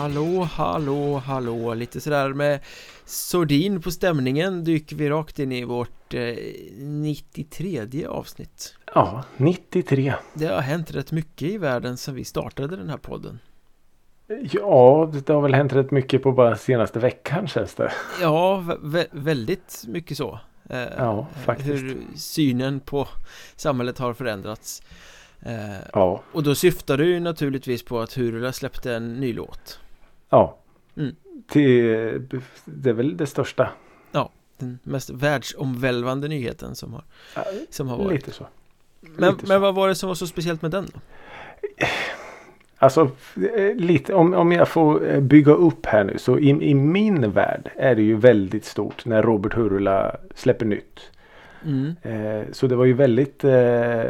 [0.00, 2.60] Hallå, hallå, hallå, lite sådär med
[3.04, 6.34] sordin på stämningen dyker vi rakt in i vårt eh,
[6.78, 8.74] 93 avsnitt.
[8.94, 10.14] Ja, 93.
[10.34, 13.38] Det har hänt rätt mycket i världen sedan vi startade den här podden.
[14.52, 17.92] Ja, det har väl hänt rätt mycket på bara senaste veckan känns det.
[18.20, 20.38] Ja, vä väldigt mycket så.
[20.70, 21.68] Eh, ja, faktiskt.
[21.68, 23.08] Hur synen på
[23.56, 24.82] samhället har förändrats.
[25.42, 26.22] Eh, ja.
[26.32, 29.80] Och då syftar du naturligtvis på att Hurula släppte en ny låt.
[30.30, 30.56] Ja.
[30.96, 31.14] Mm.
[31.48, 31.82] Till,
[32.64, 33.70] det är väl det största.
[34.12, 37.04] Ja, den mest världsomvälvande nyheten som har,
[37.70, 38.12] som har varit.
[38.12, 38.46] Lite så.
[39.00, 41.00] Men, lite men vad var det som var så speciellt med den då?
[42.82, 43.10] Alltså
[43.54, 47.30] eh, lite om, om jag får eh, bygga upp här nu så i, i min
[47.30, 51.00] värld är det ju väldigt stort när Robert Hurula släpper nytt.
[51.64, 51.94] Mm.
[52.02, 54.04] Eh, så det var ju väldigt, eh,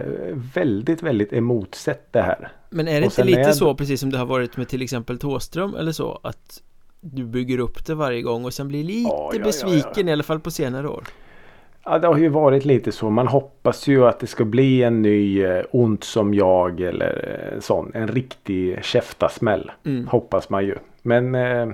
[0.54, 2.52] väldigt, väldigt emotsett det här.
[2.70, 3.56] Men är det inte lite jag...
[3.56, 6.62] så precis som det har varit med till exempel Tåström eller så att
[7.00, 10.12] du bygger upp det varje gång och sen blir lite ja, ja, besviken ja, i
[10.12, 11.04] alla fall på senare år?
[11.84, 13.10] Ja det har ju varit lite så.
[13.10, 17.62] Man hoppas ju att det ska bli en ny eh, Ont som jag eller en
[17.62, 17.90] sån.
[17.94, 19.70] En riktig käftasmäll.
[19.84, 20.06] Mm.
[20.08, 20.76] Hoppas man ju.
[21.02, 21.68] Men eh,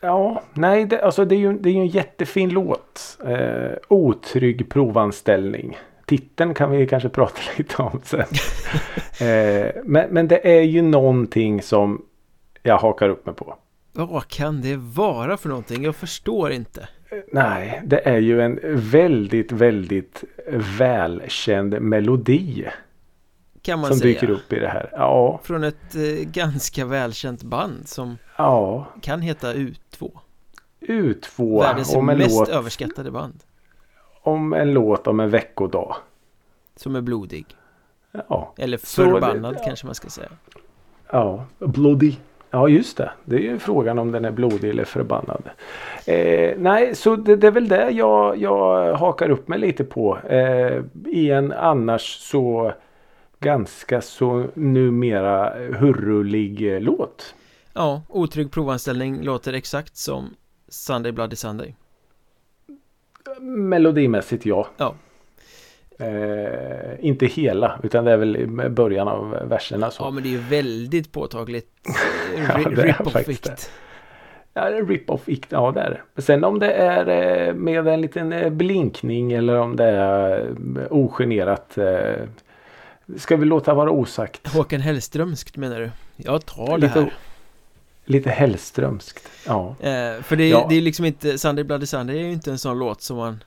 [0.00, 3.18] Ja, nej, det, alltså det är ju, det är en jättefin låt.
[3.26, 5.78] Eh, otrygg provanställning.
[6.08, 8.20] Titeln kan vi kanske prata lite om sen.
[9.28, 12.04] eh, men, men det är ju någonting som
[12.62, 13.56] jag hakar upp mig på.
[13.92, 15.84] Vad kan det vara för någonting?
[15.84, 16.88] Jag förstår inte.
[17.10, 18.58] Eh, nej, det är ju en
[18.90, 20.24] väldigt, väldigt
[20.78, 22.66] välkänd melodi.
[23.62, 24.14] Kan man som säga.
[24.14, 24.88] dyker upp i det här.
[24.92, 25.40] Ja.
[25.42, 28.86] Från ett eh, ganska välkänt band som ja.
[29.02, 30.10] kan heta U2.
[30.80, 31.60] U2.
[31.60, 33.44] Världens om en mest låt, överskattade band.
[34.22, 35.96] Om en låt om en veckodag.
[36.78, 37.46] Som är blodig.
[38.28, 38.54] Ja.
[38.58, 39.64] Eller förbannad det, ja.
[39.64, 40.28] kanske man ska säga.
[41.10, 42.20] Ja, blodig.
[42.50, 43.10] Ja just det.
[43.24, 45.42] Det är ju frågan om den är blodig eller förbannad.
[46.06, 50.18] Eh, nej, så det, det, är väl det jag, jag hakar upp mig lite på.
[50.18, 52.72] Eh, I en annars så
[53.40, 57.34] ganska så numera hurrulig eh, låt.
[57.72, 60.34] Ja, otrygg provanställning låter exakt som
[60.68, 61.74] Sunday Bloody Sunday.
[63.40, 64.66] Melodimässigt ja.
[64.76, 64.94] Ja.
[66.00, 70.02] Eh, inte hela utan det är väl början av verserna så.
[70.02, 71.68] Ja men det är ju väldigt påtagligt
[72.36, 73.70] eh, ja, rip-off-ikt.
[74.54, 76.22] Ja, rip-off-ikt, ja det är det.
[76.22, 77.08] Sen om det är
[77.48, 80.54] eh, med en liten blinkning eller om det är
[80.90, 81.78] ogenerat
[83.16, 84.46] Ska vi låta vara osagt?
[84.46, 85.90] Håkan Hellströmskt menar du?
[86.16, 87.14] Jag tar lite, det här.
[88.04, 89.68] Lite Hellströmskt, ja.
[89.80, 90.66] Eh, för det är, ja.
[90.68, 93.44] det är liksom inte, Sunday Bloody Sunday är ju inte en sån låt som man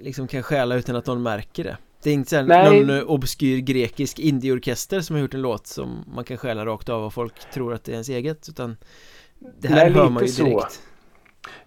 [0.00, 1.76] liksom kan stjäla utan att någon märker det.
[2.02, 6.04] Det är inte såhär någon eh, obskyr grekisk indieorkester som har gjort en låt som
[6.14, 8.76] man kan stjäla rakt av och folk tror att det är ens eget utan
[9.38, 10.72] det här Nej, hör man ju direkt.
[10.72, 10.80] Så.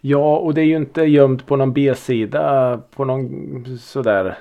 [0.02, 4.38] Ja, och det är ju inte gömt på någon B-sida på någon sådär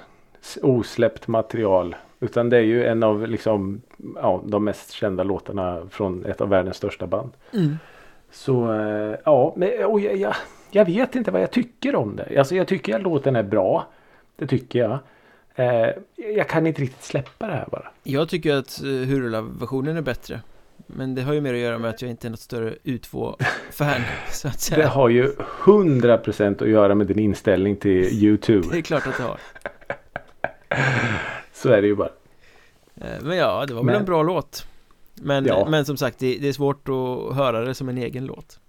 [0.62, 3.82] osläppt material utan det är ju en av liksom,
[4.14, 7.30] ja, de mest kända låtarna från ett av världens största band.
[7.52, 7.76] Mm.
[8.30, 10.34] Så eh, ja, men, och jag, jag,
[10.70, 12.38] jag, vet inte vad jag tycker om det.
[12.38, 13.86] Alltså jag tycker att låten är bra.
[14.36, 14.98] Det tycker jag.
[15.54, 15.90] Eh,
[16.36, 17.90] jag kan inte riktigt släppa det här bara.
[18.02, 20.40] Jag tycker att uh, Hurula-versionen är bättre.
[20.86, 24.00] Men det har ju mer att göra med att jag inte är något större U2-fan
[24.30, 24.82] så att säga.
[24.82, 25.32] Det har ju
[25.62, 28.68] 100% att göra med din inställning till YouTube.
[28.70, 29.38] det är klart att det har.
[31.52, 32.10] Så är det ju bara.
[32.96, 34.66] Eh, men ja, det var väl en bra låt.
[35.14, 35.66] Men, ja.
[35.70, 38.60] men som sagt, det, det, är svårt att höra det som en egen låt.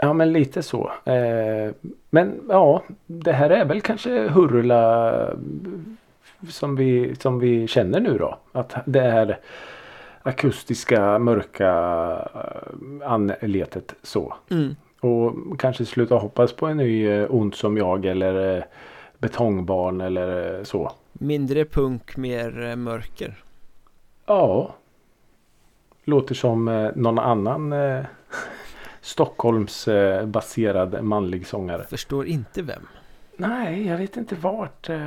[0.00, 0.92] Ja, men lite så.
[1.04, 1.72] Eh,
[2.10, 5.30] men ja, det här är väl kanske Hurula
[6.48, 8.38] som vi, som vi känner nu då.
[8.52, 9.38] Att det är
[10.22, 11.72] akustiska, mörka
[12.34, 14.34] eh, anletet så.
[14.50, 14.76] Mm.
[15.00, 18.66] Och kanske sluta hoppas på en ny Ont som jag eller
[19.18, 20.92] Betongbarn eller så.
[21.12, 23.34] Mindre punk, mer eh, mörker.
[24.26, 24.74] Ja.
[26.04, 27.72] Låter som eh, någon annan
[29.08, 31.84] eh, Stockholms eh, baserad manlig sångare.
[31.84, 32.88] Förstår inte vem.
[33.36, 34.88] Nej, jag vet inte vart.
[34.88, 34.98] Eh,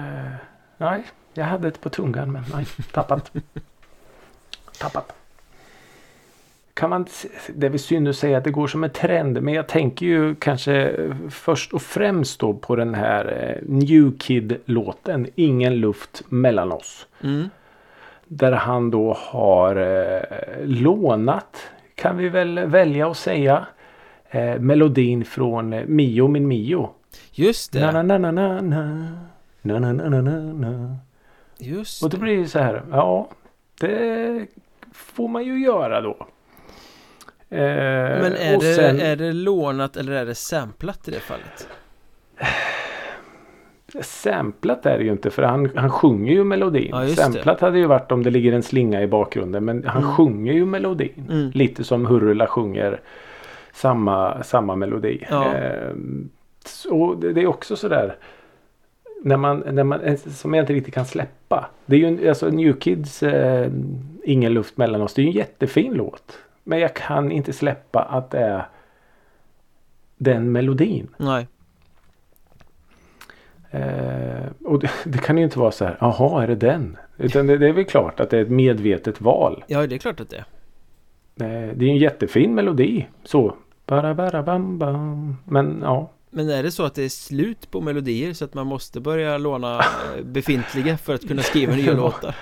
[0.77, 1.03] nej,
[1.33, 3.31] jag hade det på tungan men nej, tappat.
[4.79, 5.15] tappat
[6.81, 7.05] kan man,
[7.47, 10.05] det är väl synd att säga att det går som en trend men jag tänker
[10.05, 10.95] ju kanske
[11.29, 17.07] först och främst då på den här eh, New Kid låten Ingen luft mellan oss.
[17.23, 17.49] Mm.
[18.27, 23.65] Där han då har eh, lånat kan vi väl välja att säga
[24.31, 26.89] eh, melodin från eh, Mio min Mio.
[27.31, 27.91] Just det.
[27.91, 29.07] Na, na, na, na, na.
[29.61, 30.97] Na, na, na, na, na.
[31.57, 32.83] Just Och då blir det så här.
[32.91, 33.29] Ja,
[33.79, 34.47] det
[34.93, 36.27] får man ju göra då.
[37.49, 38.99] Men är det, sen...
[38.99, 41.67] är det lånat eller är det samplat i det fallet?
[44.01, 46.89] Samplat är det ju inte för han, han sjunger ju melodin.
[46.91, 47.65] Ja, Samplat det.
[47.65, 49.65] hade ju varit om det ligger en slinga i bakgrunden.
[49.65, 50.15] Men han mm.
[50.15, 51.25] sjunger ju melodin.
[51.29, 51.51] Mm.
[51.53, 53.01] Lite som Hurula sjunger
[53.73, 55.25] samma, samma melodi.
[55.29, 55.53] Ja.
[55.53, 55.91] Eh,
[56.89, 58.15] och det, är också sådär.
[59.23, 61.69] När man, när man, som jag inte riktigt kan släppa.
[61.85, 63.71] Det är ju alltså New Kids eh,
[64.23, 65.13] Ingen luft mellan oss.
[65.13, 66.37] Det är ju en jättefin låt.
[66.63, 68.65] Men jag kan inte släppa att det är
[70.17, 71.07] den melodin.
[71.17, 71.47] Nej.
[73.71, 75.97] Eh, och det, det, kan ju inte vara så här.
[75.99, 76.97] Jaha, är det den?
[77.17, 79.63] Utan det, det, är väl klart att det är ett medvetet val.
[79.67, 80.45] Ja, det är klart att det är.
[81.41, 83.07] Eh, det är en jättefin melodi.
[83.23, 83.55] Så.
[83.85, 85.37] Bara, bara, bam, bam.
[85.45, 86.11] Men ja.
[86.29, 89.37] Men är det så att det är slut på melodier så att man måste börja
[89.37, 92.35] låna eh, befintliga för att kunna skriva nya låtar?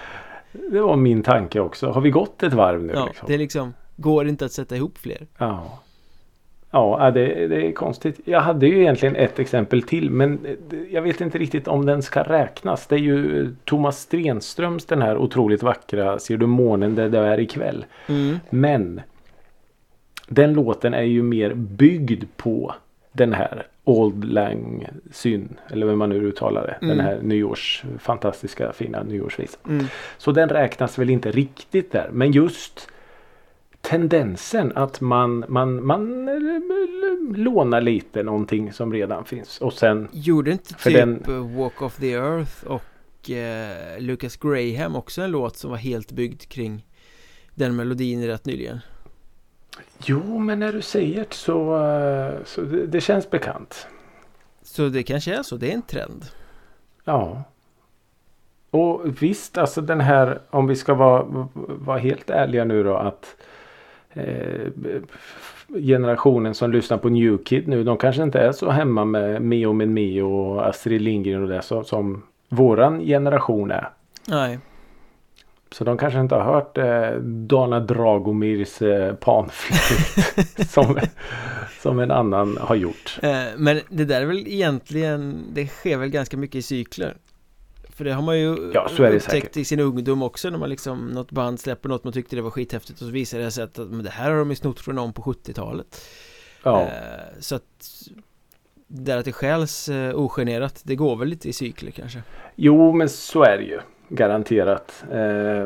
[0.72, 1.92] Det var min tanke också.
[1.92, 2.94] Har vi gått ett varv nu?
[2.94, 3.28] Ja, liksom?
[3.28, 5.28] det liksom Går inte att sätta ihop fler?
[5.38, 5.80] Ja.
[6.71, 8.19] Ja, det, det, är konstigt.
[8.25, 10.57] Jag hade ju egentligen ett exempel till men
[10.89, 12.88] jag vet inte riktigt om den ska räknas.
[12.88, 17.39] Det är ju Thomas Strenströms den här otroligt vackra Ser du månen där det är
[17.39, 17.86] ikväll.
[18.07, 18.39] Mm.
[18.50, 19.01] Men
[20.27, 22.75] den låten är ju mer byggd på
[23.12, 25.57] den här Old Lang Syn.
[25.69, 26.86] Eller hur man nu uttalar det.
[26.86, 26.98] Mm.
[26.98, 29.62] Den här nyårs fantastiska fina nyårsvisan.
[29.69, 29.86] Mm.
[30.18, 32.10] Så den räknas väl inte riktigt där.
[32.12, 32.89] Men just
[33.81, 36.25] tendensen att man, man, man
[37.35, 39.61] lånar lite någonting som redan finns.
[39.61, 40.07] Och sen...
[40.11, 41.23] Gjorde inte typ den...
[41.57, 46.41] Walk of the Earth och eh, Lucas Graham också en låt som var helt byggd
[46.41, 46.85] kring
[47.55, 48.79] den melodin rätt nyligen?
[50.05, 53.87] Jo, men när du säger det så, eh, så det, det, känns bekant.
[54.61, 56.25] Så det kanske är så, det är en trend.
[57.03, 57.43] Ja.
[58.71, 63.35] Och visst, alltså den här, om vi ska vara, vara helt ärliga nu då att
[63.39, 63.45] eh,
[65.74, 69.74] generationen som lyssnar på New Kid nu, de kanske inte är så hemma med Mio
[69.74, 73.89] med Mio och Astrid Lindgren och det så, som våran generation är.
[74.27, 74.60] Nej.
[75.71, 81.00] Så de kanske inte har hört eh, Dana Dragomirs eh, panflöjt som,
[81.81, 83.19] som en annan har gjort.
[83.22, 87.15] Eh, men det där är väl egentligen, det sker väl ganska mycket i cykler.
[88.00, 89.57] För det har man ju ja, så är det upptäckt säkert.
[89.57, 92.50] i sin ungdom också när man liksom Något band släpper något man tyckte det var
[92.50, 94.96] skithäftigt och så visar det sig att men det här har de ju snott från
[94.96, 96.06] någon på 70-talet
[96.63, 96.81] ja.
[96.81, 96.90] Eh,
[97.40, 97.63] så att
[98.88, 102.24] Där att det skäls eh, ogenerat Det går väl lite i cykler kanske
[102.56, 103.80] Jo men så är det ju
[104.10, 105.66] Garanterat eh,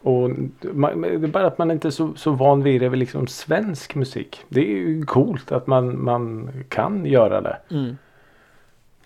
[0.00, 0.30] och
[0.74, 3.94] man, det är bara att man inte är så, så van vid det liksom svensk
[3.94, 4.44] musik.
[4.48, 7.56] Det är ju coolt att man, man kan göra det.
[7.70, 7.96] Mm.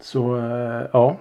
[0.01, 1.17] Så eh, ja,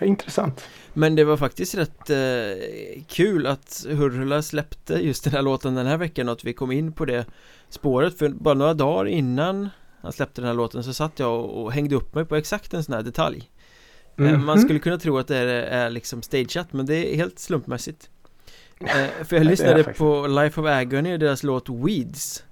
[0.00, 0.64] intressant.
[0.92, 5.86] Men det var faktiskt rätt eh, kul att Hurula släppte just den här låten den
[5.86, 7.26] här veckan och att vi kom in på det
[7.68, 9.68] spåret för bara några dagar innan
[10.02, 12.74] han släppte den här låten så satt jag och, och hängde upp mig på exakt
[12.74, 13.50] en sån här detalj.
[14.18, 14.44] Mm -hmm.
[14.44, 18.10] Man skulle kunna tro att det är, är liksom stageat men det är helt slumpmässigt.
[18.80, 22.44] Eh, för jag lyssnade på Life of Agony och deras låt Weeds.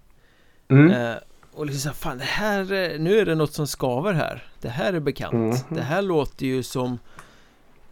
[0.68, 0.90] Mm.
[0.90, 1.16] Eh,
[1.52, 2.64] och liksom såhär, fan det här,
[2.98, 5.56] nu är det något som skaver här Det här är bekant mm.
[5.68, 6.98] Det här låter ju som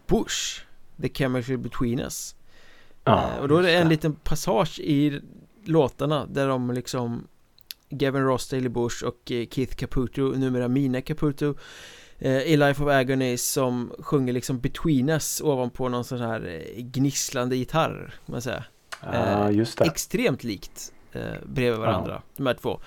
[0.09, 0.61] Bush
[1.03, 2.35] The Chemistry Between Us.
[3.05, 5.21] Ja, eh, Och då är det en liten passage i
[5.65, 7.27] låtarna där de liksom
[7.91, 11.55] Gavin Ross, Daily Bush och eh, Keith Caputo, numera Mina Caputo
[12.19, 17.57] eh, i Life of Agony som sjunger liksom Between Us ovanpå någon sån här gnisslande
[17.57, 18.65] gitarr kan man säga.
[19.03, 19.85] Ja, just det.
[19.85, 20.93] Extremt likt
[21.43, 22.23] bredvid varandra, ja.
[22.37, 22.81] de här två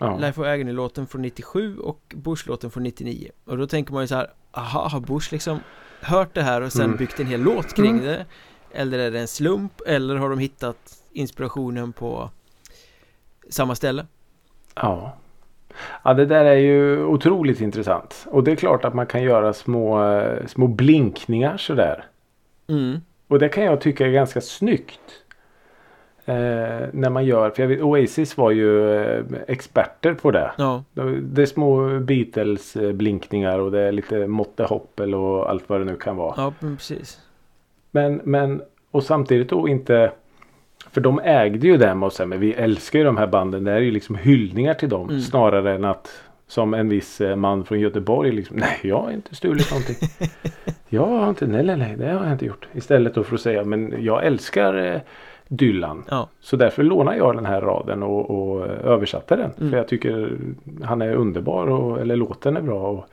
[0.00, 0.18] ja.
[0.18, 4.14] Life of Agony-låten från 97 och Bush-låten från 99 Och då tänker man ju så
[4.14, 5.60] här Aha, har Bush liksom
[6.00, 6.96] hört det här och sen mm.
[6.96, 8.04] byggt en hel låt kring mm.
[8.04, 8.26] det?
[8.72, 9.80] Eller är det en slump?
[9.86, 12.30] Eller har de hittat inspirationen på
[13.50, 14.06] samma ställe?
[14.74, 15.16] Ja
[16.02, 18.26] Ja det där är ju otroligt intressant.
[18.30, 20.04] Och det är klart att man kan göra små,
[20.46, 22.04] små blinkningar sådär.
[22.68, 23.00] Mm.
[23.28, 25.00] Och det kan jag tycka är ganska snyggt.
[26.28, 30.52] Eh, när man gör, för jag vet Oasis var ju eh, experter på det.
[30.58, 30.84] Ja.
[31.22, 35.80] Det är små Beatles eh, blinkningar och det är lite Motte Hoppel och allt vad
[35.80, 36.34] det nu kan vara.
[36.36, 37.20] Ja, precis.
[37.90, 40.12] Men, men och samtidigt då inte
[40.90, 43.64] för de ägde ju med att säga men vi älskar ju de här banden.
[43.64, 45.20] Det är ju liksom hyllningar till dem mm.
[45.20, 49.34] snarare än att som en viss eh, man från Göteborg liksom Nej jag har inte
[49.34, 49.96] stulit någonting.
[50.88, 52.68] jag har inte, nej nej nej det har jag inte gjort.
[52.72, 55.02] Istället då för att säga men jag älskar
[55.48, 56.04] Dylan.
[56.10, 56.28] Ja.
[56.40, 59.50] Så därför lånade jag den här raden och, och översatte den.
[59.58, 59.70] Mm.
[59.70, 60.38] För jag tycker
[60.82, 62.88] han är underbar och, eller låten är bra.
[62.90, 63.04] Och,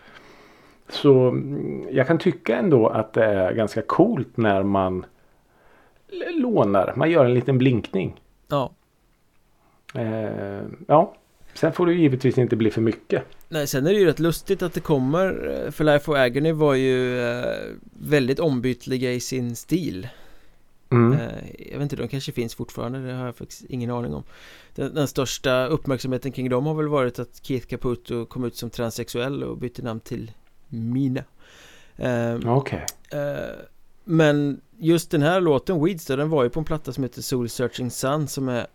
[0.90, 5.06] så mm, jag kan tycka ändå att det är ganska coolt när man
[6.34, 6.94] lånar.
[6.96, 8.22] Man gör en liten blinkning.
[8.48, 8.72] Ja.
[9.96, 11.14] Eh, ja,
[11.54, 13.24] sen får det givetvis inte bli för mycket.
[13.50, 16.52] Nej, sen är det ju rätt lustigt att det kommer eh, För Life of Agony
[16.52, 17.46] var ju eh,
[18.00, 20.08] väldigt ombytliga i sin stil
[20.96, 21.20] mm.
[21.20, 24.24] eh, Jag vet inte, de kanske finns fortfarande, det har jag faktiskt ingen aning om
[24.76, 28.70] den, den, största uppmärksamheten kring dem har väl varit att Keith Caputo kom ut som
[28.70, 30.32] transsexuell och bytte namn till
[30.68, 31.24] Mina
[31.96, 32.80] eh, Okej okay.
[33.20, 33.56] eh,
[34.04, 37.22] Men just den här låten Weeds då, den var ju på en platta som heter
[37.22, 38.68] Soul Searching Sun som är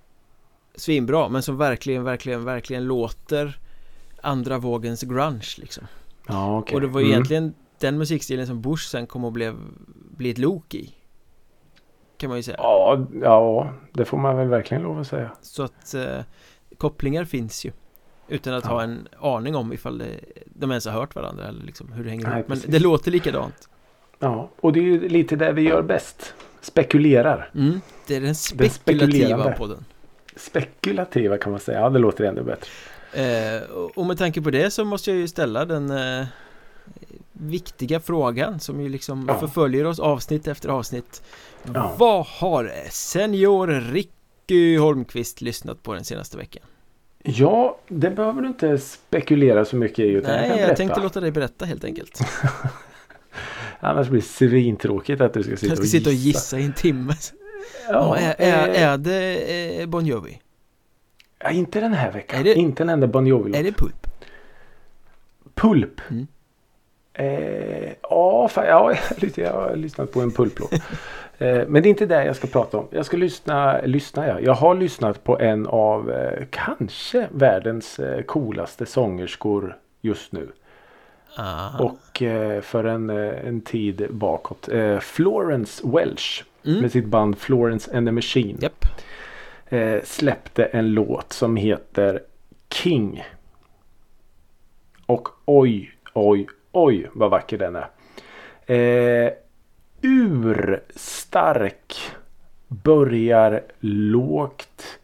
[0.75, 3.59] svinbra men som verkligen, verkligen, verkligen låter
[4.23, 5.85] andra vågens grunge liksom
[6.27, 6.75] Ja, okay.
[6.75, 7.12] Och det var mm.
[7.12, 9.53] egentligen den musikstilen som Bush sen kom att bli,
[10.17, 10.95] bli ett lok i
[12.21, 12.57] Kan man ju säga.
[12.59, 15.31] Ja, ja det får man väl verkligen lov att säga.
[15.43, 16.19] Så att eh,
[16.79, 17.73] kopplingar finns ju.
[18.29, 18.71] Utan att ja.
[18.71, 22.11] ha en aning om ifall det, de ens har hört varandra eller liksom hur det
[22.11, 22.49] hänger ihop.
[22.49, 23.69] Men det låter likadant.
[24.19, 26.35] Ja, och det är ju lite det vi gör bäst.
[26.61, 27.50] Spekulerar.
[27.55, 29.85] Mm, Det är den spekulativa den podden.
[30.37, 32.71] Spekulativa kan man säga, ja det låter ännu bättre.
[33.12, 33.62] Eh,
[33.95, 36.27] och med tanke på det så måste jag ju ställa den eh,
[37.40, 39.38] viktiga frågan som ju liksom ja.
[39.38, 41.23] förföljer oss avsnitt efter avsnitt.
[41.75, 41.94] Ja.
[41.99, 46.62] Vad har senior Ricky Holmqvist lyssnat på den senaste veckan?
[47.23, 50.09] Ja, det behöver du inte spekulera så mycket i.
[50.09, 52.20] Utan Nej, jag, jag tänkte låta dig berätta helt enkelt.
[53.80, 56.73] Annars blir det svintråkigt att du ska sitta, jag ska sitta och gissa i en
[56.73, 57.14] timme.
[57.88, 60.40] Ja, är, är, eh, är det Bon Jovi?
[61.38, 62.44] Ja, inte den här veckan.
[62.44, 64.06] Det, inte en enda Bon Jovi Är det Pulp?
[65.54, 66.00] Pulp?
[66.11, 66.26] Mm.
[67.12, 68.95] Eh, ja, fan, ja,
[69.35, 70.73] jag har lyssnat på en Pulplåt.
[71.38, 72.87] eh, men det är inte det jag ska prata om.
[72.90, 74.40] Jag ska lyssna, lyssna ja.
[74.40, 80.49] Jag har lyssnat på en av eh, kanske världens eh, coolaste sångerskor just nu.
[81.38, 81.85] Aha.
[81.85, 84.69] Och eh, för en, eh, en tid bakåt.
[85.00, 86.45] Florence Welch.
[86.67, 86.81] Mm.
[86.81, 88.59] Med sitt band Florence and the Machine.
[88.62, 88.87] Yep
[90.05, 92.23] släppte en låt som heter
[92.71, 93.25] King.
[95.07, 97.89] Och oj, oj, oj vad vacker den är.
[98.67, 99.33] Eh,
[100.03, 101.95] urstark.
[102.69, 104.99] Börjar lågt.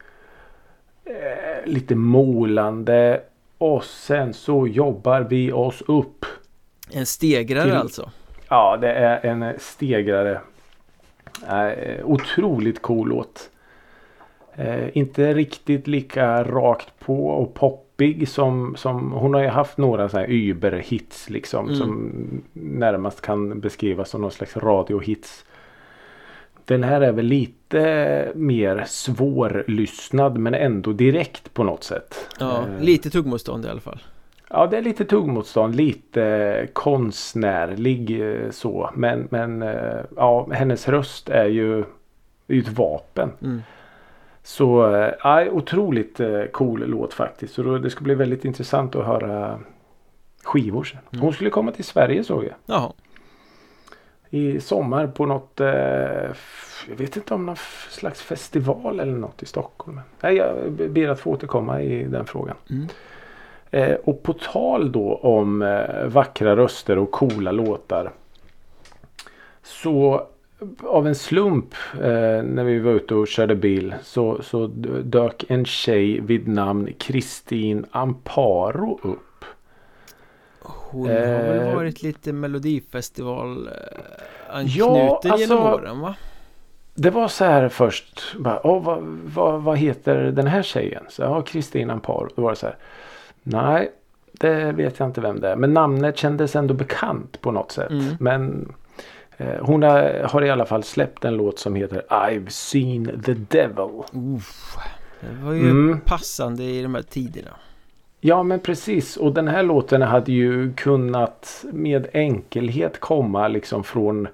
[1.05, 3.21] Eh, lite molande.
[3.59, 6.25] Och sen så jobbar vi oss upp.
[6.93, 8.11] En stegrare till, alltså?
[8.49, 10.41] Ja, det är en stegrare.
[11.49, 13.51] Eh, otroligt cool låt.
[14.55, 17.55] Eh, inte riktigt lika rakt på och
[17.97, 21.67] poppig som, som hon har ju haft några så här Uber-hits liksom.
[21.67, 21.76] Mm.
[21.76, 22.12] Som
[22.53, 25.45] närmast kan beskrivas som någon slags radiohits.
[26.65, 32.29] Den här är väl lite mer svårlyssnad men ändå direkt på något sätt.
[32.41, 34.03] Ja, eh, lite tuggmotstånd i alla fall.
[34.50, 38.91] Ja, det är lite tuggmotstånd, lite konstnärlig eh, så.
[38.95, 41.85] Men, men eh, ja, hennes röst är ju,
[42.49, 43.31] är ett vapen.
[43.43, 43.62] Mm.
[44.47, 47.55] Så äh, otroligt äh, cool låt faktiskt.
[47.55, 49.61] Så då, det ska bli väldigt intressant att höra
[50.45, 50.99] skivor sen.
[51.11, 51.23] Mm.
[51.23, 52.55] Hon skulle komma till Sverige såg jag.
[52.67, 52.93] Jaha.
[54.31, 55.69] I sommar på något, äh,
[56.88, 57.57] jag vet inte om någon
[57.91, 60.00] slags festival eller något i Stockholm.
[60.21, 62.57] Nej, jag ber att få återkomma i den frågan.
[62.71, 62.87] Mm.
[63.71, 68.12] Eh, och på tal då om eh, vackra röster och coola låtar.
[69.62, 70.26] Så
[70.85, 74.67] av en slump eh, när vi var ute och körde bil så, så
[75.03, 79.45] dök en tjej vid namn Kristin Amparo upp.
[80.61, 83.73] Hon har väl eh, varit lite melodifestival eh,
[84.51, 86.15] anknuten ja, alltså, genom åren va?
[86.95, 88.37] Det var så här först.
[88.39, 89.03] Bara, oh, vad,
[89.35, 91.05] vad, vad heter den här tjejen?
[91.09, 92.29] Så ja, Kristin Amparo.
[92.37, 92.77] Då var det så här.
[93.43, 93.93] Nej,
[94.33, 95.57] det vet jag inte vem det är.
[95.57, 97.91] Men namnet kändes ändå bekant på något sätt.
[97.91, 98.17] Mm.
[98.21, 98.73] Men
[99.61, 104.02] hon har i alla fall släppt en låt som heter I've seen the devil.
[104.12, 104.76] Uff,
[105.21, 106.00] det var ju mm.
[106.00, 107.50] passande i de här tiderna.
[108.21, 114.28] Ja men precis och den här låten hade ju kunnat med enkelhet komma liksom från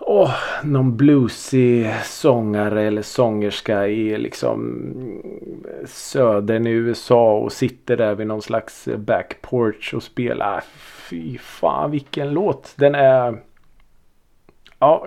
[0.00, 4.84] oh, någon bluesig sångare eller sångerska i liksom
[5.86, 10.64] södern i USA och sitter där vid någon slags backporch och spelar.
[11.10, 12.74] Fy fan vilken låt.
[12.76, 13.38] Den är
[14.80, 15.06] Ja,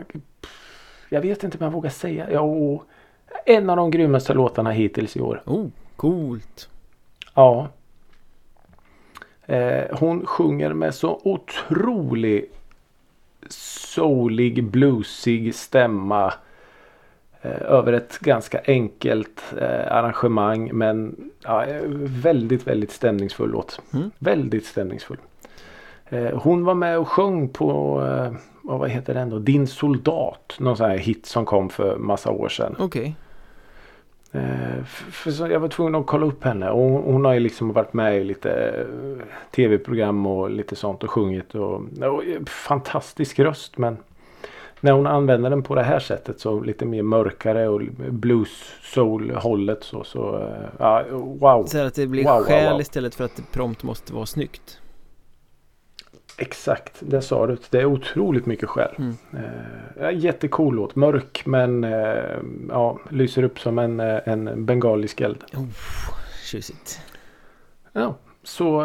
[1.09, 2.31] jag vet inte om jag vågar säga.
[2.31, 2.83] Ja,
[3.45, 5.41] en av de grymmaste låtarna hittills i år.
[5.45, 6.69] Oh, coolt.
[7.33, 7.67] Ja.
[9.45, 12.45] Eh, hon sjunger med så otrolig
[13.49, 16.33] soulig, bluesig stämma.
[17.41, 21.65] Eh, över ett ganska enkelt eh, arrangemang men ja,
[22.23, 23.81] väldigt, väldigt stämningsfull låt.
[23.93, 24.11] Mm.
[24.19, 25.17] Väldigt stämningsfull.
[26.09, 29.39] Eh, hon var med och sjöng på eh, vad heter den då?
[29.39, 30.55] Din soldat.
[30.59, 32.75] Någon sån här hit som kom för massa år sedan.
[32.79, 33.01] Okej.
[33.01, 33.13] Okay.
[34.33, 36.69] Eh, jag var tvungen att kolla upp henne.
[36.69, 38.73] Och hon, har ju liksom varit med i lite
[39.51, 41.55] tv-program och lite sånt och sjungit.
[41.55, 43.97] Och, och, fantastisk röst men
[44.79, 49.31] när hon använder den på det här sättet så lite mer mörkare och blues soul
[49.31, 51.65] hållet så så ja, wow.
[51.65, 52.81] Så att det blir wow, själ wow, wow.
[52.81, 54.79] istället för att det prompt måste vara snyggt.
[56.43, 57.57] Exakt, det sa du.
[57.69, 58.95] Det är otroligt mycket själ.
[58.97, 59.15] Mm.
[59.99, 60.95] Uh, jättecool låt.
[60.95, 65.43] Mörk men uh, ja, lyser upp som en, en bengalisk eld.
[65.53, 65.65] Oh,
[66.51, 67.01] tjusigt.
[67.93, 68.81] Ja, så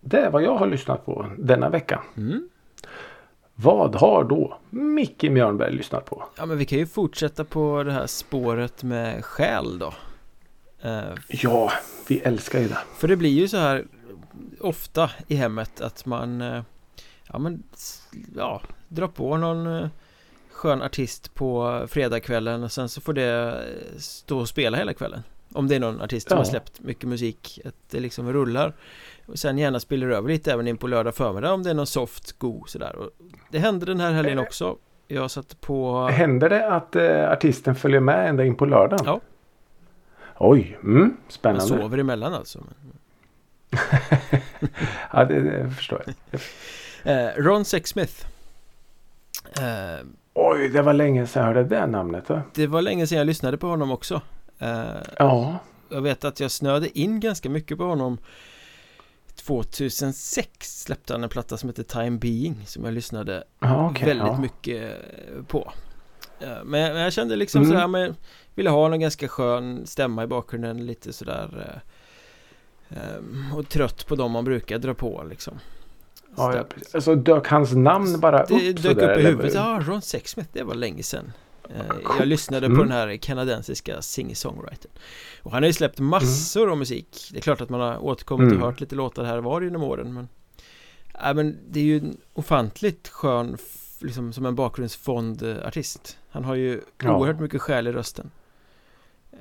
[0.00, 2.02] det är vad jag har lyssnat på denna vecka.
[2.16, 2.48] Mm.
[3.54, 6.24] Vad har då Micke Mjörnberg lyssnat på?
[6.36, 9.94] Ja men vi kan ju fortsätta på det här spåret med själ då
[10.84, 11.72] uh, Ja,
[12.08, 13.84] vi älskar ju det För det blir ju så här
[14.60, 16.62] ofta i hemmet att man uh,
[17.32, 17.62] Ja men
[18.36, 19.88] Ja Drar på någon uh,
[20.50, 23.64] skön artist på fredagskvällen och sen så får det
[23.98, 25.22] stå och spela hela kvällen.
[25.52, 26.40] Om det är någon artist som ja.
[26.40, 28.72] har släppt mycket musik Att det liksom rullar.
[29.26, 31.86] Och sen gärna spiller över lite även in på lördag förmiddag om det är någon
[31.86, 32.96] soft, god sådär.
[32.96, 33.10] Och
[33.50, 34.76] Det hände den här helgen också.
[35.08, 39.06] Jag satt på Händer det att eh, artisten följer med ända in på lördagen?
[39.06, 39.20] Ja.
[40.38, 41.74] Oj, mm, spännande.
[41.74, 42.58] Man sover emellan alltså
[45.12, 46.14] Ja, det, det, förstår jag.
[46.30, 46.40] eh,
[47.36, 48.26] Ron Sexsmith
[49.58, 52.42] eh, Oj, det var länge sedan jag hörde det namnet va?
[52.54, 54.20] Det var länge sedan jag lyssnade på honom också
[54.58, 54.84] eh,
[55.18, 58.18] Ja Jag vet att jag snöade in ganska mycket på honom
[59.34, 64.26] 2006 släppte han en platta som heter Time Being som jag lyssnade ah, okay, väldigt
[64.26, 64.40] ja.
[64.40, 64.92] mycket
[65.48, 65.72] på
[66.64, 67.72] men, jag kände liksom mm.
[67.72, 68.16] sådär men
[68.54, 71.82] Ville ha någon ganska skön stämma i bakgrunden lite sådär
[72.90, 75.58] eh, Och trött på dem man brukar dra på liksom
[76.36, 76.64] Ja, ja,
[76.94, 80.62] alltså dök hans namn bara upp Det dök upp i huvudet, ja Ron Sexsmith, det
[80.62, 81.32] var länge sedan.
[81.68, 82.78] Eh, jag lyssnade mm.
[82.78, 84.90] på den här kanadensiska singer-songwritern.
[85.42, 86.72] Och han har ju släppt massor mm.
[86.72, 87.28] av musik.
[87.32, 88.62] Det är klart att man har återkommit mm.
[88.62, 90.28] och hört lite låtar här var genom åren men
[91.22, 93.56] Ja men det är ju en ofantligt skön
[94.02, 96.18] Liksom som en bakgrundsfondartist.
[96.30, 97.16] Han har ju ja.
[97.16, 98.30] oerhört mycket själ i rösten.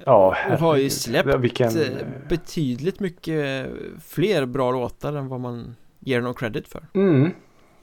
[0.05, 1.81] Ja Och har ju släppt vilken...
[1.81, 3.69] Eh, betydligt mycket
[4.05, 7.31] fler bra låtar än vad man ger honom credit för mm.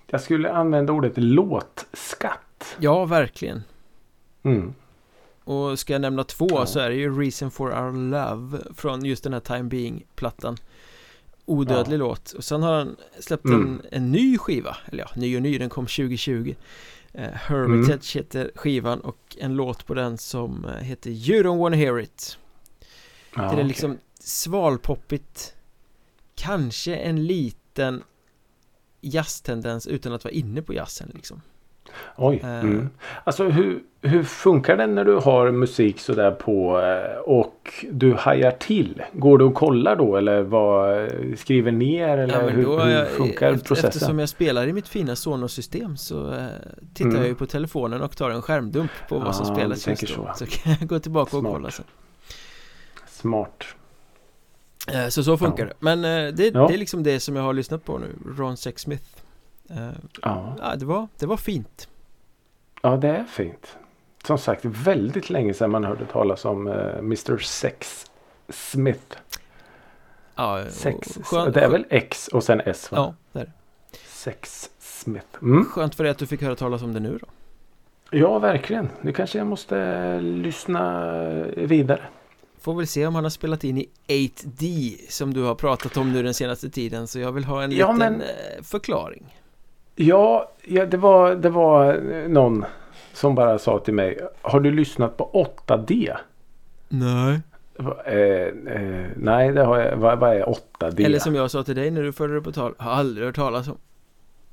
[0.07, 3.63] Jag skulle använda ordet låtskatt Ja, verkligen
[4.47, 4.75] Mm.
[5.45, 6.67] Och ska jag nämna två ja.
[6.67, 10.57] så är det ju Reason for Our Love Från just den här Time Being-plattan
[11.45, 11.99] Odödlig ja.
[11.99, 13.61] låt Och sen har han släppt mm.
[13.61, 16.55] en, en ny skiva Eller ja, ny och ny, den kom 2020
[17.13, 18.25] eh, Hermitage mm.
[18.25, 22.39] heter skivan och en låt på den som eh, heter You Don't Wanna Hear It
[23.35, 23.65] ja, Det är okay.
[23.65, 25.55] liksom svalpoppigt
[26.35, 27.66] Kanske en liten
[29.01, 31.41] jazztendens utan att vara inne på jazzen liksom
[32.17, 32.41] Oj.
[32.43, 32.61] Eh.
[32.61, 32.89] Mm.
[33.25, 38.51] Alltså hur, hur funkar det när du har musik sådär på eh, och du hajar
[38.51, 39.03] till?
[39.13, 43.67] Går du och kollar då eller vad, skriver ner eller ja, hur, hur funkar efter,
[43.67, 43.89] processen?
[43.89, 46.47] Eftersom jag spelar i mitt fina Sonos-system så eh,
[46.95, 47.21] tittar mm.
[47.21, 50.07] jag ju på telefonen och tar en skärmdump på vad som spelas just då.
[50.07, 50.31] Så.
[50.37, 51.45] så kan jag gå tillbaka Smart.
[51.45, 51.85] och kolla sen.
[53.07, 53.65] Smart.
[55.11, 55.69] Så så funkar ja.
[55.69, 55.75] det.
[55.79, 56.03] Men
[56.37, 56.67] det, ja.
[56.67, 58.15] det är liksom det som jag har lyssnat på nu.
[58.39, 59.05] Ron Sexsmith.
[59.69, 59.93] Ja.
[60.23, 60.75] ja.
[60.77, 61.89] det, var, det var fint.
[62.83, 63.77] Ja, det är fint.
[64.25, 68.07] Som sagt, väldigt länge sedan man hörde talas om eh, Mr Sex
[68.49, 69.17] Smith.
[70.35, 72.99] Ja, Sex, skön, det är väl X och sen S va?
[72.99, 73.53] Ja, det är det.
[74.07, 75.27] Sex Smith.
[75.43, 75.65] Mm.
[75.65, 77.27] Skönt för dig att du fick höra talas om det nu då.
[78.11, 78.89] Ja, verkligen.
[79.01, 81.13] Nu kanske jag måste lyssna
[81.57, 82.03] vidare.
[82.67, 86.13] Får väl se om han har spelat in i 8D som du har pratat om
[86.13, 87.07] nu den senaste tiden.
[87.07, 88.21] Så jag vill ha en ja, liten men...
[88.21, 89.37] Eh, förklaring.
[89.97, 92.65] Ja, ja det, var, det var någon
[93.13, 94.19] som bara sa till mig.
[94.43, 96.17] Har du lyssnat på 8D?
[96.89, 97.41] Nej.
[98.05, 98.17] Eh,
[98.75, 99.97] eh, nej, det har jag.
[99.97, 100.45] Vad, vad, är
[100.79, 101.05] 8D?
[101.05, 102.75] Eller som jag sa till dig när du förde det på tal.
[102.79, 103.79] Har aldrig hört talas om.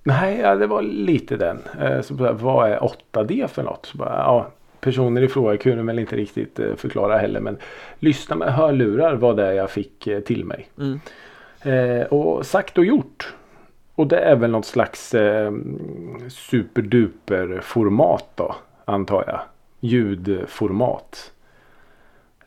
[0.04, 1.60] Nej, ja, det var lite den.
[1.82, 2.80] Eh, så bara, vad är
[3.12, 3.86] 8D för något?
[3.86, 4.52] Så bara, ja,
[4.83, 7.39] personer i fråga kunde väl inte riktigt eh, förklara heller.
[7.39, 7.57] Men
[7.99, 10.69] lyssna med hörlurar var det jag fick eh, till mig.
[10.77, 10.99] Mm.
[11.63, 13.33] Eh, och sagt och gjort.
[13.95, 15.51] Och det är väl något slags eh,
[16.29, 18.55] superduper format då.
[18.85, 19.41] Antar jag.
[19.79, 21.31] Ljudformat.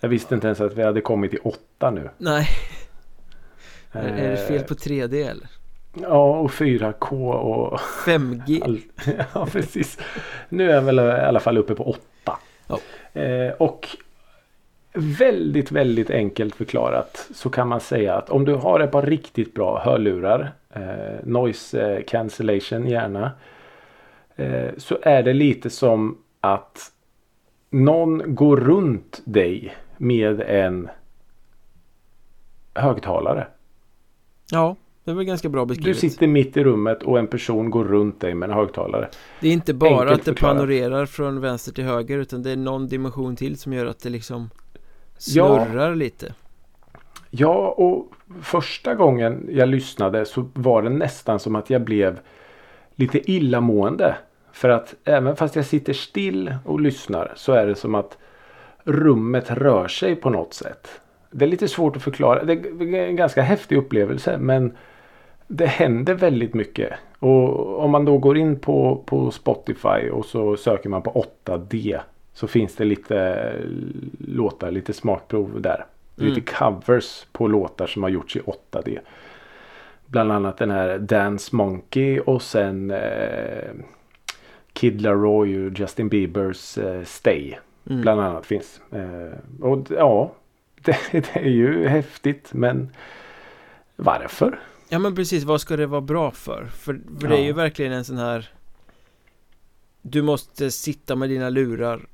[0.00, 2.10] Jag visste inte ens att vi hade kommit till åtta nu.
[2.18, 2.48] Nej.
[3.92, 5.48] Eh, är det fel på 3D eller?
[6.00, 8.64] Ja och 4K och 5G.
[8.64, 8.80] All...
[9.34, 9.98] ja precis.
[10.48, 12.15] Nu är jag väl i alla fall uppe på åtta.
[12.66, 12.78] Ja.
[13.20, 13.88] Eh, och
[14.92, 19.54] väldigt väldigt enkelt förklarat så kan man säga att om du har ett par riktigt
[19.54, 23.30] bra hörlurar eh, noise cancellation gärna.
[24.36, 26.92] Eh, så är det lite som att
[27.70, 30.88] någon går runt dig med en
[32.74, 33.46] högtalare.
[34.52, 36.00] Ja, det är väl ganska bra beskrivet.
[36.00, 39.08] Du sitter mitt i rummet och en person går runt dig med en högtalare.
[39.40, 40.56] Det är inte bara Enkelt att det förklarat.
[40.56, 44.08] panorerar från vänster till höger utan det är någon dimension till som gör att det
[44.10, 44.50] liksom
[45.18, 45.94] snurrar ja.
[45.94, 46.34] lite.
[47.30, 52.18] Ja, och första gången jag lyssnade så var det nästan som att jag blev
[52.94, 54.16] lite illamående.
[54.52, 58.18] För att även fast jag sitter still och lyssnar så är det som att
[58.84, 60.88] rummet rör sig på något sätt.
[61.30, 62.44] Det är lite svårt att förklara.
[62.44, 64.76] Det är en ganska häftig upplevelse men
[65.46, 66.92] det händer väldigt mycket.
[67.18, 72.00] Och om man då går in på, på Spotify och så söker man på 8D
[72.32, 73.52] så finns det lite
[74.18, 75.84] låtar, lite smakprov där.
[76.18, 76.32] Mm.
[76.32, 78.98] Lite covers på låtar som har gjorts i 8D.
[80.06, 83.70] Bland annat den här Dance Monkey och sen eh,
[84.72, 87.54] Kid Laroi och Justin Biebers eh, Stay.
[87.90, 88.02] Mm.
[88.02, 88.80] Bland annat finns.
[88.92, 90.32] Eh, och ja,
[90.80, 92.90] det, det, är ju häftigt men
[93.96, 94.58] varför?
[94.88, 96.64] Ja men precis, vad ska det vara bra för?
[96.64, 97.28] För, för ja.
[97.28, 98.50] det är ju verkligen en sån här
[100.02, 102.08] Du måste sitta med dina lurar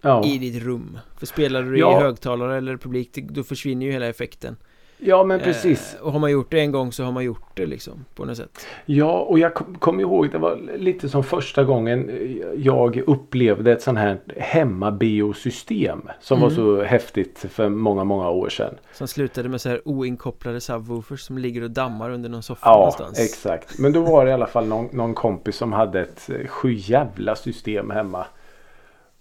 [0.00, 0.24] ja.
[0.24, 2.00] i ditt rum För spelar du ja.
[2.00, 4.56] i högtalare eller publik då försvinner ju hela effekten
[4.98, 5.94] Ja men precis.
[5.94, 8.24] Eh, och har man gjort det en gång så har man gjort det liksom på
[8.24, 8.66] något sätt.
[8.84, 12.10] Ja och jag kommer kom ihåg det var lite som första gången
[12.56, 16.08] jag upplevde ett sånt här hemmabiosystem.
[16.20, 16.48] Som mm.
[16.48, 18.74] var så häftigt för många många år sedan.
[18.92, 22.76] Som slutade med så här oinkopplade subwoofers som ligger och dammar under någon soffa ja,
[22.76, 23.18] någonstans.
[23.18, 23.78] Ja exakt.
[23.78, 27.90] Men då var det i alla fall någon, någon kompis som hade ett sjujävla system
[27.90, 28.26] hemma.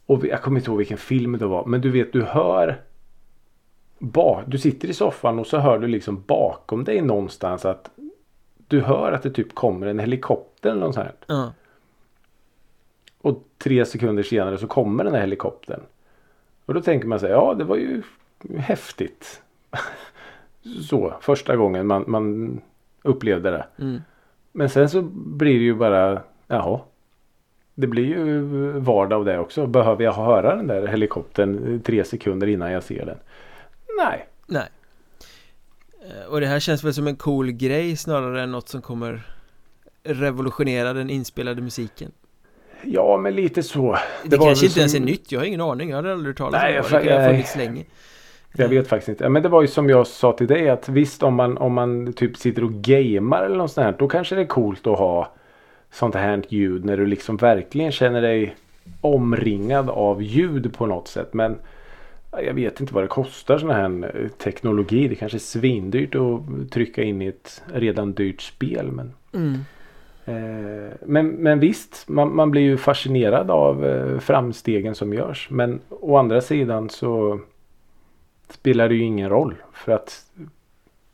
[0.06, 1.66] Och jag kommer inte ihåg vilken film det var.
[1.66, 2.82] Men du vet du hör
[4.06, 7.90] ba, du sitter i soffan och så hör du liksom bakom dig någonstans att
[8.68, 11.36] du hör att det typ kommer en helikopter eller något sånt här.
[11.36, 11.50] Mm.
[13.22, 15.82] Och tre sekunder senare så kommer den här helikoptern.
[16.66, 18.02] Och då tänker man sig, ja det var ju
[18.58, 19.42] häftigt.
[20.90, 22.62] så, första gången man, man
[23.04, 23.66] upplevde det.
[23.80, 24.02] Mm.
[24.52, 26.80] Men sen så blir det ju bara, jaha.
[27.76, 28.42] Det blir ju
[28.80, 29.68] vardag av det också.
[29.68, 33.18] Behöver jag höra den där helikoptern tre sekunder innan jag ser den?
[33.98, 34.28] Nej.
[34.48, 34.68] Nej.
[36.02, 39.22] Eh, och det här känns väl som en cool grej snarare än något som kommer
[40.04, 42.12] revolutionera den inspelade musiken.
[42.84, 43.98] Ja, men lite så.
[44.24, 44.80] Det, det kanske inte som...
[44.80, 45.32] ens är nytt.
[45.32, 45.90] Jag har ingen aning.
[45.90, 47.00] Jag har aldrig hört talas om det.
[47.00, 47.86] Det kan ha funnits länge.
[48.58, 49.30] Jag vet faktiskt inte.
[49.30, 52.14] Men det var ju som jag sa till dig att visst om man, om man
[52.14, 53.96] typ sitter och gamer eller något sånt här.
[54.00, 55.34] Då kanske det är coolt att ha
[55.92, 58.56] sånt här ljud när du liksom verkligen känner dig
[59.02, 61.34] omringad av ljud på något sätt.
[61.34, 61.58] Men
[62.44, 65.08] jag vet inte vad det kostar sån här eh, teknologi.
[65.08, 68.92] Det kanske är svindyrt att trycka in i ett redan dyrt spel.
[68.92, 69.54] Men, mm.
[70.26, 75.48] eh, men, men visst, man, man, blir ju fascinerad av eh, framstegen som görs.
[75.50, 77.40] Men å andra sidan så
[78.50, 79.56] spelar det ju ingen roll.
[79.74, 80.26] För att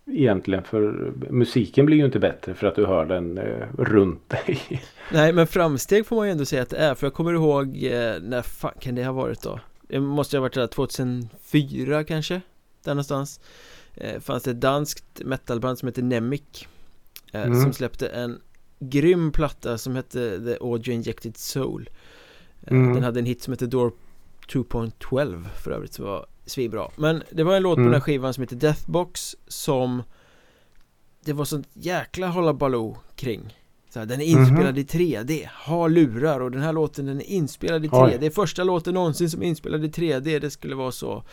[0.05, 4.59] egentligen för musiken blir ju inte bättre för att du hör den eh, runt dig.
[5.11, 6.95] Nej men framsteg får man ju ändå säga att det är.
[6.95, 9.59] För jag kommer ihåg eh, när fan kan det ha varit då?
[9.91, 12.41] Det måste ha varit där 2004 kanske
[12.83, 13.39] Där någonstans
[13.93, 16.67] eh, Fanns det ett danskt metalband som heter Nemic
[17.31, 17.61] eh, mm.
[17.61, 18.41] Som släppte en
[18.79, 21.89] grym platta som hette The Audio Injected Soul
[22.61, 22.93] eh, mm.
[22.93, 23.91] Den hade en hit som hette Door
[24.47, 27.91] 2.12 för övrigt som var svinbra Men det var en låt på mm.
[27.91, 30.03] den här skivan som heter Deathbox som
[31.25, 33.60] Det var sånt jäkla hålla baloo kring
[33.93, 34.95] så här, den är inspelad mm -hmm.
[34.95, 38.29] i 3D, har lurar och den här låten den är inspelad i 3D Oj.
[38.29, 41.23] Första låten någonsin som är inspelad i 3D, det skulle vara så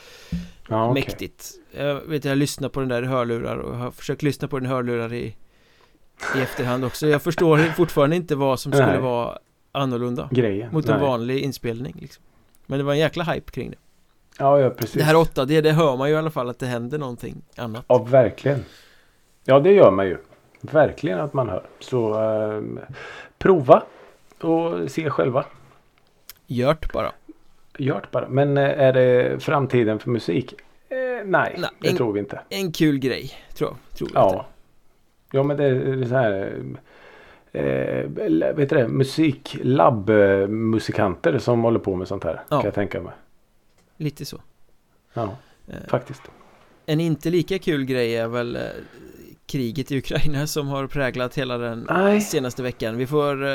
[0.68, 1.02] ja, okay.
[1.02, 4.58] mäktigt Jag vet jag lyssnar på den där i hörlurar och har försökt lyssna på
[4.58, 5.36] den i hörlurar i,
[6.36, 9.00] i efterhand också Jag förstår fortfarande inte vad som skulle Nej.
[9.00, 9.38] vara
[9.72, 10.72] annorlunda Grejen.
[10.72, 12.24] Mot en vanlig inspelning liksom.
[12.66, 13.76] Men det var en jäkla hype kring det
[14.38, 16.66] Ja, ja precis Det här 8D, det hör man ju i alla fall att det
[16.66, 18.64] händer någonting annat Ja, verkligen
[19.44, 20.18] Ja, det gör man ju
[20.60, 21.62] Verkligen att man hör.
[21.80, 22.62] Så eh,
[23.38, 23.82] prova
[24.40, 25.44] och se själva.
[26.46, 27.12] Gjort bara.
[27.78, 28.28] Gjort bara.
[28.28, 30.54] Men eh, är det framtiden för musik?
[30.88, 32.40] Eh, nej, nej, det en, tror vi inte.
[32.48, 34.46] En kul grej, tror, tror vi ja.
[35.32, 36.62] Ja, men det är så här.
[37.52, 38.04] Eh,
[38.54, 38.88] vet du det?
[38.88, 42.42] Musiklabbmusikanter som håller på med sånt här.
[42.48, 42.56] Ja.
[42.56, 43.12] Kan jag tänka mig.
[43.96, 44.40] Lite så.
[45.14, 46.22] Ja, eh, faktiskt.
[46.86, 48.62] En inte lika kul grej är väl eh,
[49.48, 52.20] kriget i Ukraina som har präglat hela den Nej.
[52.20, 52.96] senaste veckan.
[52.96, 53.50] Vi får, eh,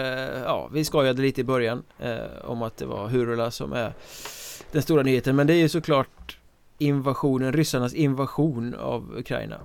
[0.46, 3.94] ja, vi skojade lite i början eh, om att det var Hurula som är
[4.72, 5.36] den stora nyheten.
[5.36, 6.38] Men det är ju såklart
[6.78, 9.58] invasionen, ryssarnas invasion av Ukraina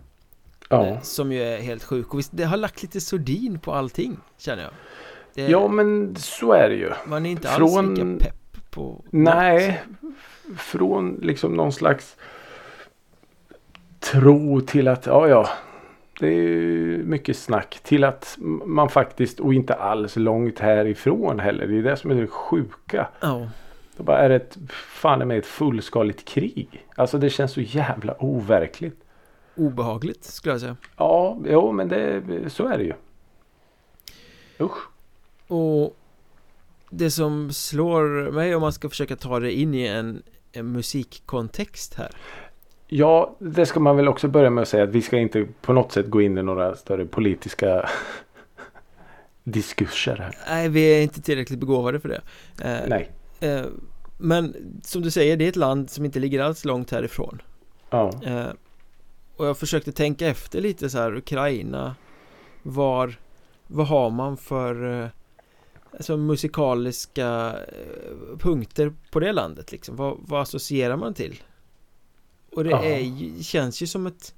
[0.68, 0.86] Ja.
[0.86, 2.12] eh, Som ju är helt sjuk.
[2.12, 4.72] Och visst, det har lagt lite sordin på allting känner jag.
[5.34, 6.90] Det, Ja men så är det ju.
[7.06, 9.82] Man är inte alls från, lika pepp på Nej.
[10.58, 12.16] Från liksom någon slags
[14.00, 15.48] tro till att, ja ja.
[16.18, 21.66] Det är mycket snack till att man faktiskt, och inte alls långt härifrån heller.
[21.66, 23.08] Det är det som är det sjuka.
[23.20, 23.48] Ja.
[23.96, 26.86] Det bara är ett, fan med ett fullskaligt krig.
[26.94, 29.04] Alltså det känns så jävla overkligt.
[29.54, 30.76] Obehagligt skulle jag säga.
[30.96, 32.94] Ja, jo men det, så är det ju.
[34.60, 34.78] Usch.
[35.48, 35.96] Och
[36.90, 41.94] det som slår mig om man ska försöka ta det in i en, en musikkontext
[41.94, 42.10] här.
[42.88, 45.72] Ja, det ska man väl också börja med att säga att vi ska inte på
[45.72, 47.88] något sätt gå in i några större politiska
[49.44, 50.38] diskurser här.
[50.48, 52.20] Nej, vi är inte tillräckligt begåvade för det.
[52.64, 53.10] Eh, Nej.
[53.40, 53.66] Eh,
[54.18, 57.42] men som du säger, det är ett land som inte ligger alls långt härifrån.
[57.90, 58.12] Ja.
[58.24, 58.46] Eh,
[59.36, 61.94] och jag försökte tänka efter lite så här, Ukraina,
[62.62, 63.14] var,
[63.66, 65.08] vad har man för eh,
[65.92, 69.96] alltså musikaliska eh, punkter på det landet liksom?
[69.96, 71.42] Vad, vad associerar man till?
[72.58, 74.34] Och det är, känns ju som ett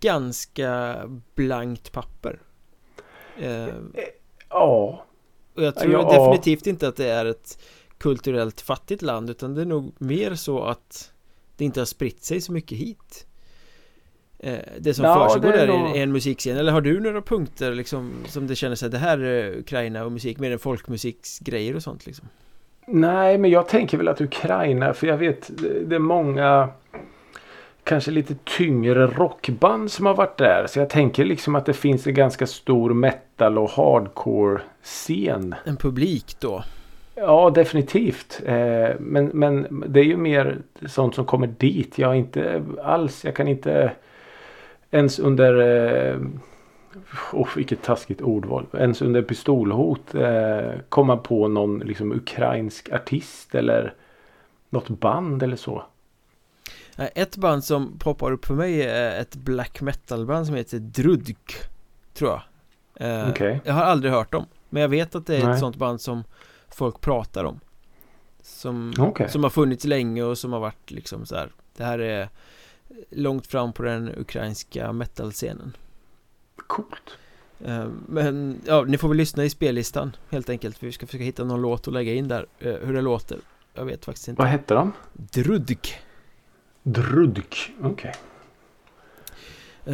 [0.00, 0.96] ganska
[1.34, 2.40] blankt papper.
[3.38, 3.68] Eh,
[4.48, 5.04] ja.
[5.54, 6.12] Och jag tror ja.
[6.12, 7.58] definitivt inte att det är ett
[7.98, 11.12] kulturellt fattigt land utan det är nog mer så att
[11.56, 13.26] det inte har spritt sig så mycket hit.
[14.38, 15.96] Eh, det som ja, försiggår där nog...
[15.96, 19.18] är en musikscen Eller har du några punkter liksom Som det känner sig Det här
[19.18, 22.28] är Ukraina och musik Mer än folkmusiksgrejer och sånt liksom
[22.86, 25.50] Nej men jag tänker väl att Ukraina För jag vet
[25.86, 26.68] Det är många
[27.88, 30.66] Kanske lite tyngre rockband som har varit där.
[30.66, 35.76] Så jag tänker liksom att det finns en ganska stor metal och hardcore scen En
[35.76, 36.64] publik då?
[37.14, 38.42] Ja definitivt.
[38.46, 41.98] Eh, men, men det är ju mer sånt som kommer dit.
[41.98, 43.92] Jag inte alls Jag kan inte
[44.90, 46.20] ens under eh,
[47.32, 48.66] oh, vilket taskigt ordval.
[48.78, 53.94] Ens under pistolhot eh, komma på någon liksom ukrainsk artist eller
[54.70, 55.84] något band eller så.
[56.98, 61.56] Ett band som poppar upp för mig är ett black metal band som heter Drudk
[62.14, 62.42] Tror jag
[63.10, 63.58] eh, okay.
[63.64, 65.52] Jag har aldrig hört dem Men jag vet att det är Nej.
[65.52, 66.24] ett sånt band som
[66.68, 67.60] folk pratar om
[68.42, 69.28] Som, okay.
[69.28, 72.28] som har funnits länge och som har varit liksom så här Det här är
[73.10, 75.76] långt fram på den ukrainska metal-scenen.
[76.66, 77.18] Coolt.
[77.64, 80.82] Eh, men ja, ni får väl lyssna i spellistan helt enkelt.
[80.82, 83.38] Vi ska försöka hitta någon låt och lägga in där eh, hur det låter.
[83.74, 84.42] Jag vet faktiskt inte.
[84.42, 84.92] Vad hette de?
[85.12, 85.98] Drudk.
[86.92, 87.90] Drudk, okej.
[87.90, 88.12] Okay.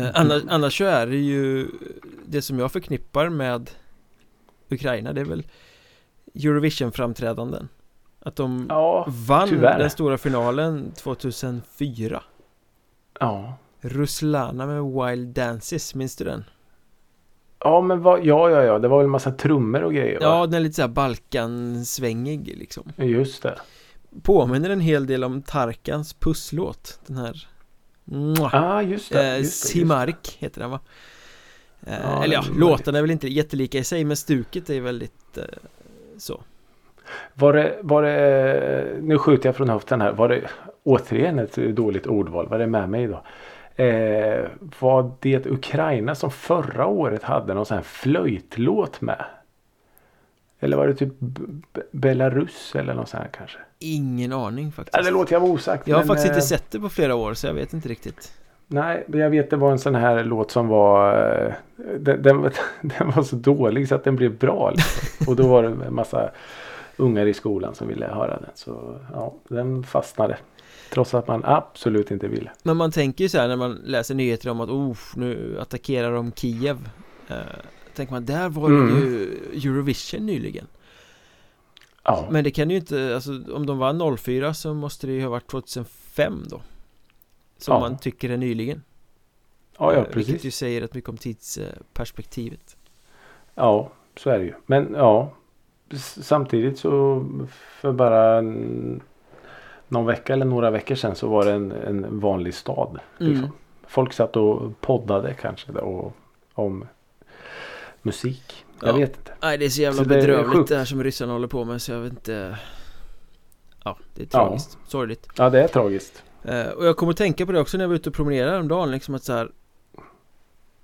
[0.00, 1.68] Eh, annars, annars så är det ju
[2.26, 3.70] det som jag förknippar med
[4.70, 5.12] Ukraina.
[5.12, 5.46] Det är väl
[6.34, 7.68] Eurovision-framträdanden.
[8.20, 9.78] Att de ja, vann tyvärr.
[9.78, 12.22] den stora finalen 2004.
[13.20, 13.54] Ja.
[13.80, 16.44] Ruslana med Wild Dances, minns du den?
[17.58, 20.26] Ja men vad, ja ja ja, det var väl en massa trummor och grejer va?
[20.26, 23.58] Ja, den är lite såhär Balkansvängig liksom Just det
[24.22, 27.48] Påminner en hel del om Tarkans pusslåt Den här
[28.52, 30.80] ah, just det, eh, just det Simark heter den va?
[31.86, 35.38] Eh, ja, eller ja, låtarna är väl inte jättelika i sig men stuket är väldigt
[35.38, 35.44] eh,
[36.18, 36.40] så
[37.34, 40.42] Var det, var det, nu skjuter jag från höften här, var det
[40.82, 43.22] återigen ett dåligt ordval, vad är det med mig då?
[43.82, 44.44] Eh,
[44.80, 49.24] var det Ukraina som förra året hade någon sån här flöjtlåt med?
[50.64, 51.12] Eller var det typ
[51.90, 53.58] Belarus eller något sånt här kanske?
[53.78, 54.96] Ingen aning faktiskt.
[54.96, 55.88] Ja, det låter jag vara osagt.
[55.88, 57.88] Jag har men, faktiskt inte eh, sett det på flera år så jag vet inte
[57.88, 58.32] riktigt.
[58.66, 61.52] Nej, men jag vet det var en sån här låt som var eh,
[61.98, 62.42] den, den,
[62.80, 64.70] den, var så dålig så att den blev bra.
[64.70, 65.28] Liksom.
[65.28, 66.30] Och då var det en massa
[66.96, 68.50] ungar i skolan som ville höra den.
[68.54, 70.36] Så ja, den fastnade.
[70.92, 72.50] Trots att man absolut inte ville.
[72.62, 76.12] Men man tänker ju så här när man läser nyheter om att oh, nu attackerar
[76.12, 76.88] de Kiev.
[77.94, 78.96] Eh, tänker man, där var det mm.
[78.96, 80.66] ju Eurovision nyligen.
[82.04, 82.28] Ja.
[82.30, 85.30] Men det kan ju inte, alltså om de var 04 så måste det ju ha
[85.30, 86.60] varit 2005 då.
[87.58, 87.80] Som ja.
[87.80, 88.82] man tycker är nyligen.
[89.78, 90.28] Ja, ja, precis.
[90.28, 92.76] Vilket ju säger rätt mycket om tidsperspektivet.
[93.54, 94.54] Ja, så är det ju.
[94.66, 95.30] Men ja,
[96.20, 97.24] samtidigt så
[97.80, 98.40] för bara
[99.88, 102.98] någon vecka eller några veckor sedan så var det en, en vanlig stad.
[103.18, 103.44] Liksom.
[103.44, 103.50] Mm.
[103.86, 106.12] Folk satt och poddade kanske då,
[106.54, 106.86] om
[108.04, 108.64] musik.
[108.80, 108.98] Jag ja.
[108.98, 109.32] vet inte.
[109.42, 111.82] Nej det är så jävla så bedrövligt det, det här som ryssarna håller på med
[111.82, 112.58] så jag vet inte
[113.84, 114.90] Ja det är tragiskt, ja.
[114.90, 117.84] sorgligt Ja det är tragiskt uh, Och jag kommer att tänka på det också när
[117.84, 119.50] jag var ute och promenerade häromdagen liksom att så här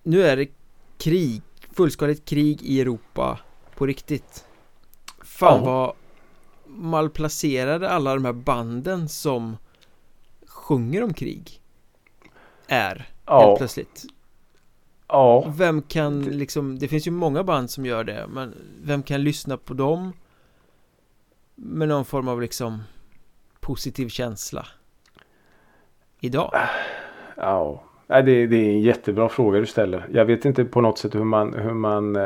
[0.03, 0.49] Nu är det
[0.99, 3.41] krig, fullskaligt krig i Europa
[3.77, 4.45] på riktigt
[5.25, 5.65] Fan ja.
[5.65, 5.95] vad
[6.67, 9.57] malplacerade alla de här banden som
[10.47, 11.61] sjunger om krig
[12.67, 13.47] är ja.
[13.47, 14.05] helt plötsligt.
[15.13, 15.53] Ja.
[15.57, 19.57] Vem kan liksom, det finns ju många band som gör det, men vem kan lyssna
[19.57, 20.13] på dem
[21.55, 22.83] med någon form av liksom
[23.61, 24.67] positiv känsla
[26.21, 26.53] idag?
[27.37, 30.07] Ja, Nej, det, det, är en jättebra fråga du ställer.
[30.13, 32.23] Jag vet inte på något sätt hur man, hur man eh,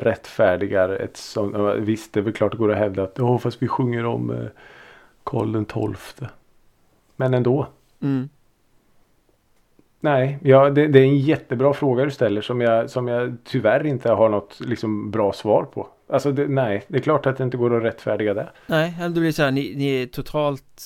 [0.00, 1.56] rättfärdigar ett sånt.
[1.78, 4.30] Visst, det är väl klart det går att hävda att oh, fast vi sjunger om
[4.30, 4.46] eh,
[5.24, 6.30] Karl den tolfte.
[7.16, 7.66] Men ändå.
[8.02, 8.28] Mm.
[10.00, 13.86] Nej, ja, det, det, är en jättebra fråga du ställer som jag, som jag tyvärr
[13.86, 15.88] inte har något liksom, bra svar på.
[16.08, 18.50] Alltså det, nej, det är klart att det inte går att rättfärdiga det.
[18.66, 20.82] Nej, det blir så här, ni, ni är totalt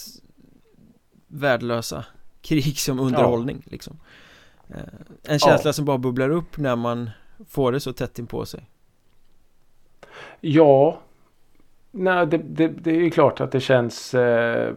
[1.27, 2.05] värdelösa.
[2.43, 3.71] Krig som underhållning ja.
[3.71, 3.97] liksom.
[4.69, 4.77] Eh,
[5.23, 5.73] en känsla ja.
[5.73, 7.11] som bara bubblar upp när man
[7.49, 8.69] får det så tätt in på sig.
[10.41, 10.99] Ja,
[11.91, 14.73] nej, det, det, det är ju klart att det känns eh,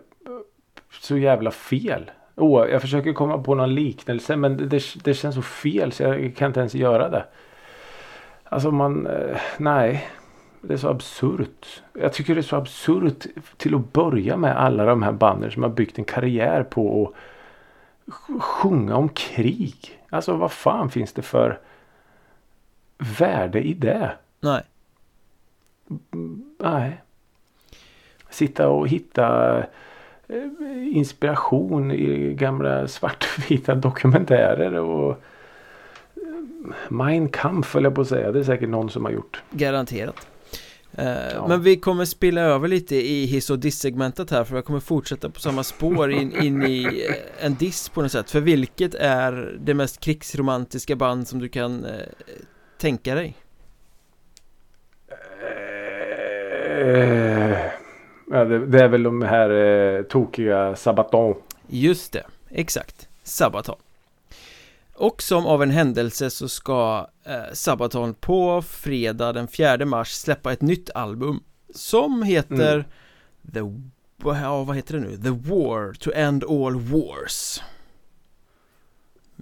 [1.01, 2.11] så jävla fel.
[2.35, 6.35] Oh, jag försöker komma på någon liknelse men det, det, känns så fel så jag
[6.35, 7.25] kan inte ens göra det.
[8.43, 10.09] Alltså man, eh, nej.
[10.61, 11.83] Det är så absurt.
[11.93, 13.25] Jag tycker det är så absurt
[13.57, 17.13] till att börja med alla de här banden som har byggt en karriär på
[18.07, 19.99] att sjunga om krig.
[20.09, 21.59] Alltså vad fan finns det för
[22.97, 24.11] värde i det?
[24.39, 24.63] Nej.
[26.59, 27.01] Nej.
[28.29, 29.57] Sitta och hitta
[30.93, 38.31] inspiration i gamla svartvita dokumentärer och eh, Mein Kampf jag på att säga.
[38.31, 39.41] Det är säkert någon som har gjort.
[39.51, 40.27] Garanterat.
[40.97, 41.47] Eh, ja.
[41.47, 45.29] Men vi kommer spilla över lite i hiss och diss-segmentet här för jag kommer fortsätta
[45.29, 49.57] på samma spår in, in i eh, en diss på något sätt För vilket är
[49.59, 51.91] det mest krigsromantiska band som du kan eh,
[52.77, 53.37] tänka dig?
[56.75, 57.54] Uh,
[58.27, 61.35] det, är väl de här uh, tokiga Sabaton
[61.67, 63.75] Just det, exakt Sabaton
[64.95, 70.53] och som av en händelse så ska eh, Sabaton på fredag den 4 mars släppa
[70.53, 72.85] ett nytt album Som heter mm.
[73.53, 73.59] The,
[74.41, 75.17] ja, vad heter det nu?
[75.17, 77.63] The War to End All Wars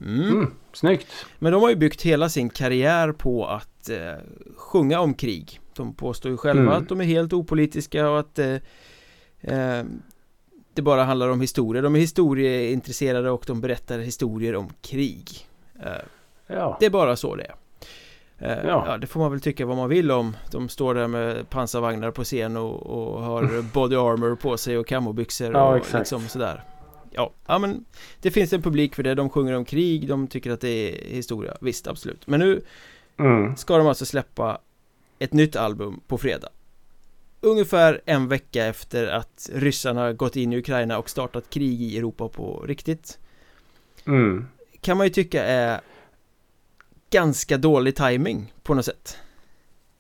[0.02, 0.30] mm.
[0.30, 4.14] Mm, Snyggt Men de har ju byggt hela sin karriär på att eh,
[4.58, 6.84] sjunga om krig De påstår ju själva mm.
[6.84, 8.56] att de är helt opolitiska och att eh,
[9.42, 9.84] eh,
[10.74, 11.82] det bara handlar om historia.
[11.82, 15.48] De är historieintresserade och de berättar historier om krig.
[15.80, 15.92] Eh,
[16.48, 16.78] ja.
[16.80, 17.56] Det är bara så det är.
[18.38, 18.84] Eh, ja.
[18.88, 18.98] ja.
[18.98, 22.24] det får man väl tycka vad man vill om De står där med pansarvagnar på
[22.24, 26.00] scen och, och har body armor på sig och camobyxor ja, och exakt.
[26.00, 26.64] liksom sådär
[27.12, 27.86] Ja, ja men
[28.22, 31.16] Det finns en publik för det, de sjunger om krig, de tycker att det är
[31.16, 32.62] historia Visst, absolut Men nu
[33.20, 33.58] mm.
[33.58, 34.58] ska de alltså släppa
[35.24, 36.50] ett nytt album på fredag
[37.42, 42.28] ungefär en vecka efter att ryssarna gått in i Ukraina och startat krig i Europa
[42.28, 43.20] på riktigt
[44.06, 44.48] mm.
[44.82, 45.82] Kan man ju tycka är
[47.10, 49.18] ganska dålig timing på något sätt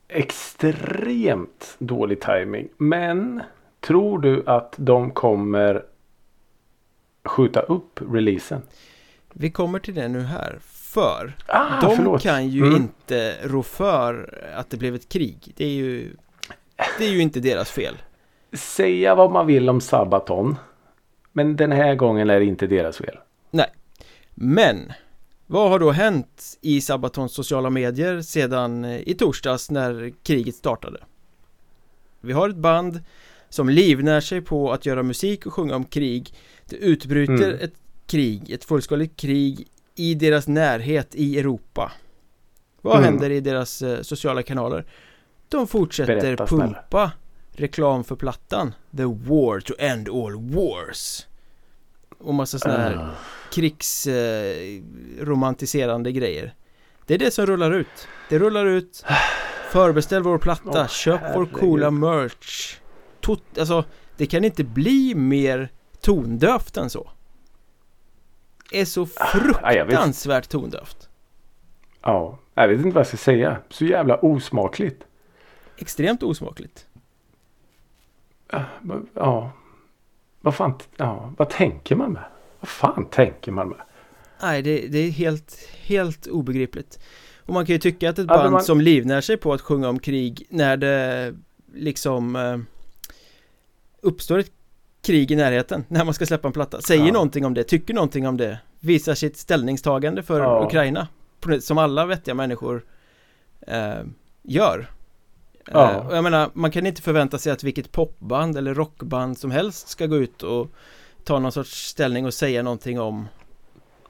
[0.07, 3.43] Extremt dålig timing Men
[3.79, 5.85] Tror du att de kommer
[7.23, 8.61] skjuta upp releasen?
[9.33, 10.59] Vi kommer till det nu här
[10.93, 12.21] För ah, de förlåt.
[12.21, 12.75] kan ju mm.
[12.75, 16.15] inte rå för att det blev ett krig Det är ju
[16.97, 17.97] det är ju inte deras fel.
[18.53, 20.55] Säga vad man vill om Sabaton.
[21.31, 23.17] Men den här gången är det inte deras fel.
[23.51, 23.67] Nej.
[24.33, 24.93] Men
[25.47, 30.99] vad har då hänt i Sabatons sociala medier sedan eh, i torsdags när kriget startade?
[32.21, 32.99] Vi har ett band
[33.49, 36.33] som livnär sig på att göra musik och sjunga om krig
[36.69, 37.59] Det utbryter mm.
[37.61, 37.73] ett
[38.05, 41.91] krig, ett fullskaligt krig i deras närhet i Europa
[42.81, 43.05] Vad mm.
[43.05, 44.85] händer i deras eh, sociala kanaler?
[45.49, 47.11] De fortsätter Berätta, pumpa snälla.
[47.51, 51.27] reklam för plattan The War to End All Wars
[52.17, 53.09] Och massa sådana här uh.
[53.51, 56.53] krigsromantiserande eh, grejer
[57.05, 59.05] Det är det som rullar ut Det rullar ut
[59.71, 61.49] Förbeställ vår platta, oh, köp herregud.
[61.51, 62.75] vår coola merch
[63.21, 63.85] Tot Alltså,
[64.17, 65.69] det kan inte bli mer
[66.01, 67.09] tondövt än så
[68.73, 71.09] är så ah, fruktansvärt tondövt
[72.01, 75.03] Ja, jag vet inte vad jag ska säga Så jävla osmakligt
[75.77, 76.87] extremt osmakligt.
[79.13, 79.51] Ja,
[80.41, 82.23] vad fan, ja, vad tänker man med?
[82.59, 83.77] Vad fan tänker man med?
[84.41, 86.99] Nej, det, det är helt, helt obegripligt.
[87.45, 88.63] Och man kan ju tycka att ett band man...
[88.63, 91.35] som livnär sig på att sjunga om krig när det
[91.73, 92.57] liksom eh,
[94.01, 94.51] uppstår ett
[95.03, 97.13] krig i närheten när man ska släppa en platta säger ja.
[97.13, 100.65] någonting om det, tycker någonting om det visar sitt ställningstagande för ja.
[100.65, 101.07] Ukraina
[101.61, 102.85] som alla vettiga människor
[103.67, 104.03] eh,
[104.41, 104.87] gör
[105.71, 105.91] Ja.
[105.91, 109.51] Eh, och jag menar, man kan inte förvänta sig att vilket popband eller rockband som
[109.51, 110.67] helst ska gå ut och
[111.23, 113.27] ta någon sorts ställning och säga någonting om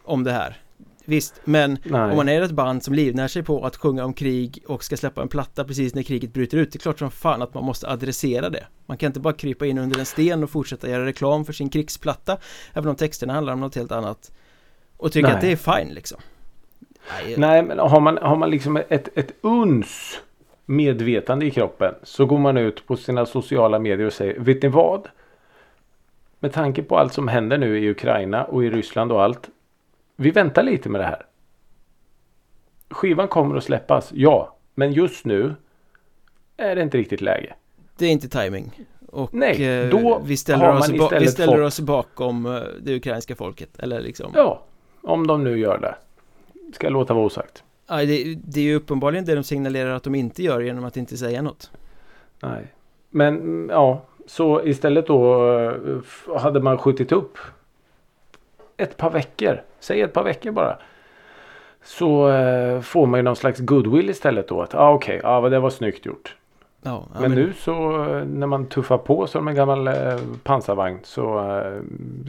[0.03, 0.62] om det här
[1.05, 2.01] Visst, men Nej.
[2.01, 4.97] om man är ett band som livnär sig på att sjunga om krig och ska
[4.97, 7.63] släppa en platta precis när kriget bryter ut Det är klart som fan att man
[7.63, 11.05] måste adressera det Man kan inte bara krypa in under en sten och fortsätta göra
[11.05, 12.37] reklam för sin krigsplatta
[12.73, 14.31] Även om texterna handlar om något helt annat
[14.97, 15.35] Och tycker Nej.
[15.35, 16.17] att det är fine liksom
[17.09, 20.19] Nej, Nej men har man, har man liksom ett, ett uns
[20.65, 24.69] medvetande i kroppen så går man ut på sina sociala medier och säger Vet ni
[24.69, 25.07] vad?
[26.39, 29.49] Med tanke på allt som händer nu i Ukraina och i Ryssland och allt.
[30.15, 31.25] Vi väntar lite med det här.
[32.89, 34.55] Skivan kommer att släppas, ja.
[34.75, 35.55] Men just nu
[36.57, 37.53] är det inte riktigt läge.
[37.97, 38.85] Det är inte timing.
[39.07, 40.89] Och Nej, eh, då vi ställer, oss,
[41.19, 43.79] vi ställer oss bakom eh, det ukrainska folket.
[43.79, 44.31] Eller liksom.
[44.35, 44.63] Ja,
[45.01, 45.95] om de nu gör det.
[46.73, 47.63] Ska jag låta vara osagt.
[47.87, 50.97] Ja, det, det är ju uppenbarligen det de signalerar att de inte gör genom att
[50.97, 51.71] inte säga något.
[52.39, 52.73] Nej,
[53.09, 57.37] men mm, ja, så istället då eh, hade man skjutit upp
[58.83, 59.61] ett par veckor.
[59.79, 60.77] Säg ett par veckor bara.
[61.83, 64.61] Så eh, får man ju någon slags goodwill istället då.
[64.61, 66.35] Att ah, okej, okay, ah, det var snyggt gjort.
[66.83, 69.93] Ja, men, men, nu så eh, när man tuffar på som en gammal eh,
[70.43, 71.81] pansarvagn så eh,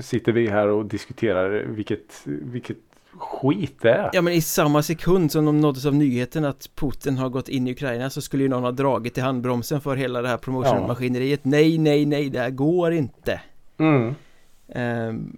[0.03, 2.77] sitter vi här och diskuterar vilket, vilket
[3.19, 4.11] skit det är.
[4.13, 7.69] Ja men i samma sekund som de nåddes av nyheten att Putin har gått in
[7.69, 11.41] i Ukraina så skulle ju någon ha dragit i handbromsen för hela det här promotionmaskineriet.
[11.43, 11.51] Ja.
[11.51, 13.41] Nej, nej, nej, det här går inte.
[13.79, 14.15] Mm.
[14.75, 15.37] Um,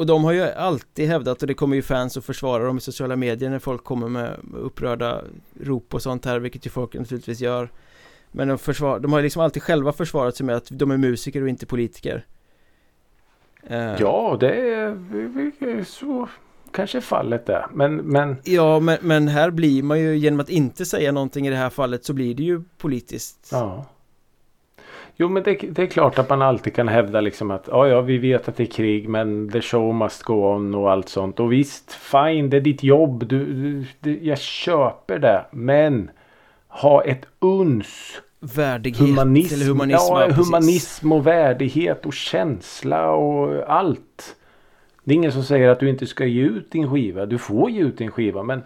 [0.00, 2.80] och de har ju alltid hävdat och det kommer ju fans att försvara dem i
[2.80, 5.24] sociala medier när folk kommer med upprörda
[5.60, 7.70] rop och sånt här, vilket ju folk naturligtvis gör.
[8.32, 11.42] Men de, försvar, de har liksom alltid själva försvarat sig med att de är musiker
[11.42, 12.26] och inte politiker.
[13.70, 16.28] Uh, ja, det är så
[16.72, 17.66] kanske fallet är.
[17.72, 18.36] Men, men...
[18.44, 21.70] Ja, men, men här blir man ju genom att inte säga någonting i det här
[21.70, 23.48] fallet så blir det ju politiskt.
[23.52, 23.86] Ja.
[25.20, 28.00] Jo men det, det, är klart att man alltid kan hävda liksom att ja, ja
[28.00, 31.40] vi vet att det är krig men the show must go on och allt sånt.
[31.40, 33.26] Och visst, fine det är ditt jobb.
[33.26, 35.44] Du, du, du jag köper det.
[35.50, 36.10] Men
[36.68, 40.14] ha ett uns Värdighet humanism, eller humanism.
[40.14, 44.36] Ja, humanism och värdighet och känsla och allt.
[45.04, 47.26] Det är ingen som säger att du inte ska ge ut din skiva.
[47.26, 48.62] Du får ge ut din skiva men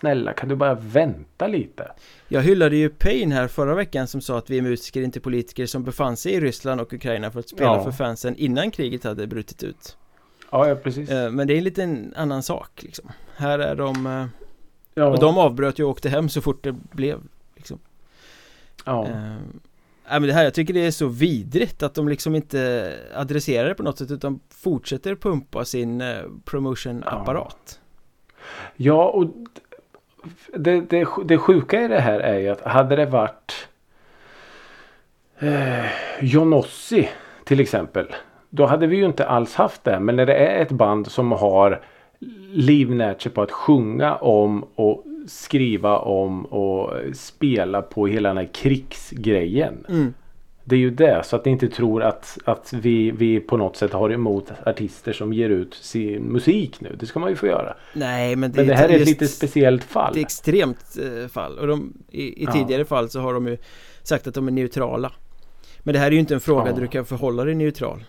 [0.00, 1.92] Snälla kan du bara vänta lite?
[2.28, 5.66] Jag hyllade ju Pain här förra veckan som sa att vi är musiker inte politiker
[5.66, 7.84] som befann sig i Ryssland och Ukraina för att spela ja.
[7.84, 9.96] för fansen innan kriget hade brutit ut.
[10.50, 11.10] Ja, ja precis.
[11.10, 13.10] Eh, men det är en liten annan sak liksom.
[13.36, 14.26] Här är de eh,
[14.94, 15.06] ja.
[15.06, 17.20] Och de avbröt ju och åkte hem så fort det blev
[17.56, 17.78] liksom.
[18.84, 19.06] Ja.
[19.08, 19.36] Uh,
[20.10, 23.68] Nej men det här, jag tycker det är så vidrigt att de liksom inte adresserar
[23.68, 27.80] det på något sätt utan fortsätter pumpa sin eh, promotion-apparat.
[28.76, 28.94] Ja.
[28.94, 29.30] ja, och
[30.54, 33.68] det, det, det sjuka i det här är ju att hade det varit
[35.38, 35.86] eh,
[36.20, 37.08] Jonossi
[37.44, 38.06] till exempel.
[38.50, 40.00] Då hade vi ju inte alls haft det.
[40.00, 41.82] Men när det är ett band som har
[42.52, 48.50] livnärt sig på att sjunga om och skriva om och spela på hela den här
[48.52, 49.86] krigsgrejen.
[49.88, 50.14] Mm.
[50.64, 53.76] Det är ju det så att ni inte tror att, att vi, vi på något
[53.76, 56.96] sätt har emot artister som ger ut sin musik nu.
[57.00, 57.76] Det ska man ju få göra.
[57.92, 60.14] Nej men det, men det här är ett lite speciellt fall.
[60.14, 62.86] Det är extremt eh, fall och de, i, i tidigare ja.
[62.86, 63.58] fall så har de ju
[64.02, 65.12] sagt att de är neutrala.
[65.78, 66.72] Men det här är ju inte en fråga ja.
[66.72, 68.04] där du kan förhålla dig neutral.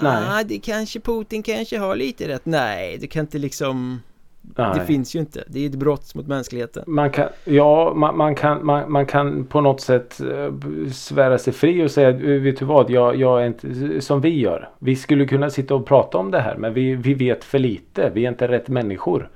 [0.00, 0.24] Nej.
[0.28, 2.46] Ah, det kanske Putin kanske har lite rätt.
[2.46, 4.00] Nej, du kan inte liksom
[4.42, 4.78] Nej.
[4.78, 5.44] Det finns ju inte.
[5.46, 6.84] Det är ett brott mot mänskligheten.
[6.86, 11.52] Man kan, ja, man, man kan, man, man, kan på något sätt uh, svära sig
[11.52, 14.68] fri och säga vet du vad, jag, jag är inte som vi gör.
[14.78, 18.10] Vi skulle kunna sitta och prata om det här men vi, vi vet för lite.
[18.14, 19.30] Vi är inte rätt människor.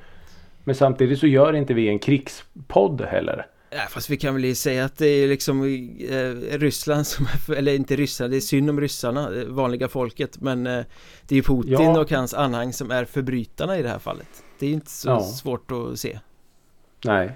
[0.64, 3.46] Men samtidigt så gör inte vi en krigspodd heller.
[3.70, 5.64] Ja, fast vi kan väl säga att det är liksom
[6.10, 7.26] eh, Ryssland som,
[7.56, 10.84] eller inte Ryssland, det är synd om ryssarna, vanliga folket Men eh,
[11.28, 12.00] det är Putin ja.
[12.00, 15.20] och hans anhang som är förbrytarna i det här fallet det är inte så ja.
[15.20, 16.18] svårt att se.
[17.04, 17.32] Nej.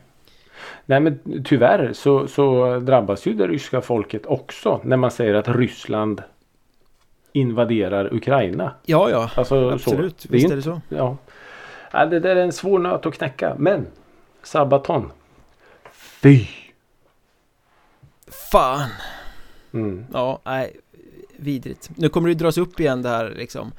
[0.86, 5.48] Nej men tyvärr så, så drabbas ju det ryska folket också när man säger att
[5.48, 6.22] Ryssland
[7.32, 8.74] invaderar Ukraina.
[8.84, 9.30] Ja, ja.
[9.36, 10.20] Alltså, absolut.
[10.20, 10.28] Så.
[10.30, 10.80] Visst är, är det så.
[10.88, 11.16] Ja.
[11.92, 12.06] ja.
[12.06, 13.54] Det där är en svår nöt att knäcka.
[13.58, 13.86] Men
[14.42, 15.12] Sabaton.
[15.92, 16.46] Fy!
[18.52, 18.88] Fan!
[19.72, 20.06] Mm.
[20.12, 20.76] Ja, nej.
[21.36, 21.90] Vidrigt.
[21.96, 23.72] Nu kommer det dras upp igen det här liksom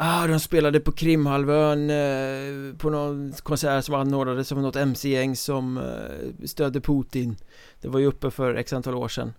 [0.00, 5.78] Ah, de spelade på Krimhalvön eh, på någon konsert som anordnades av något MC-gäng som
[5.78, 7.36] eh, stödde Putin
[7.80, 9.32] Det var ju uppe för x antal år sedan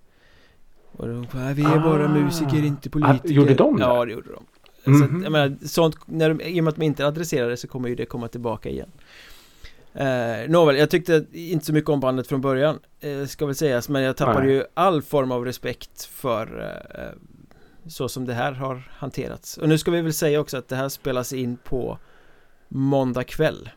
[0.91, 3.83] och de bara, vi är ah, bara musiker, inte politiker Gjorde de det?
[3.83, 4.43] Ja, det gjorde de
[4.85, 4.99] mm -hmm.
[4.99, 5.23] Så att, mhm.
[5.23, 7.89] jag menar, sånt, när de, i och med att de inte adresserade det så kommer
[7.89, 8.91] ju det komma tillbaka igen
[9.93, 13.89] eh, Nåväl, jag tyckte inte så mycket om bandet från början eh, Ska väl sägas,
[13.89, 14.55] men jag tappade Nej.
[14.55, 17.28] ju all form av respekt för eh,
[17.89, 20.75] så som det här har hanterats och nu ska vi väl säga också att det
[20.75, 21.97] här spelas in på
[22.67, 23.69] måndag kväll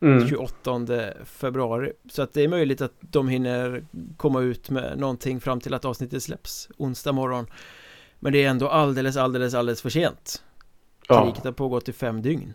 [0.00, 0.28] mm.
[0.28, 0.80] 28
[1.24, 3.84] februari så att det är möjligt att de hinner
[4.16, 7.46] komma ut med någonting fram till att avsnittet släpps onsdag morgon
[8.18, 10.42] men det är ändå alldeles alldeles alldeles för sent
[11.18, 12.54] kriget har pågått i fem dygn.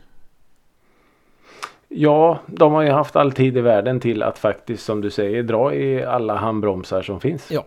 [1.87, 5.43] Ja, de har ju haft all tid i världen till att faktiskt som du säger
[5.43, 7.51] dra i alla handbromsar som finns.
[7.51, 7.65] Ja.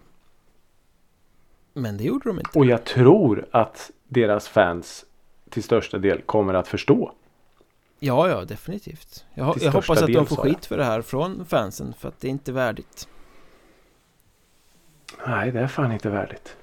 [1.79, 2.59] Men det gjorde de inte.
[2.59, 5.05] Och jag tror att deras fans
[5.51, 7.12] till största del kommer att förstå.
[7.99, 9.24] Ja, ja, definitivt.
[9.35, 12.29] Jag, jag hoppas att de får skit för det här från fansen för att det
[12.29, 13.09] är inte värdigt.
[15.26, 16.57] Nej, det är fan inte värdigt.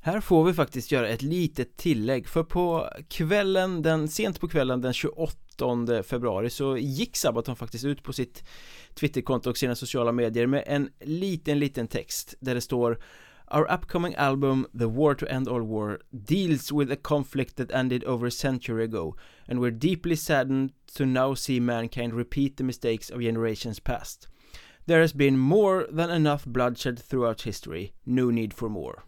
[0.00, 4.80] Här får vi faktiskt göra ett litet tillägg för på kvällen, den, sent på kvällen
[4.80, 5.36] den 28
[6.02, 8.44] februari så gick Sabaton faktiskt ut på sitt
[8.94, 12.98] Twitterkonto och sina sociala medier med en liten, liten text där det står
[13.52, 18.04] Our upcoming album, The War to End All War, deals with a conflict that ended
[18.04, 19.16] over a century ago,
[19.48, 24.28] and we're deeply saddened to now see mankind repeat the mistakes of generations past.
[24.86, 29.02] There has been more than enough bloodshed throughout history, no need for more.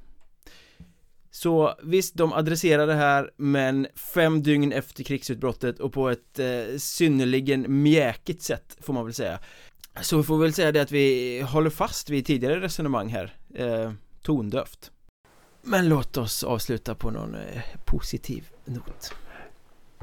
[1.31, 6.77] Så visst, de adresserar det här men fem dygn efter krigsutbrottet och på ett eh,
[6.79, 9.39] synnerligen mjäkigt sätt får man väl säga
[10.01, 13.93] Så vi får väl säga det att vi håller fast vid tidigare resonemang här eh,
[14.23, 14.91] Tondövt
[15.63, 19.15] Men låt oss avsluta på någon eh, positiv not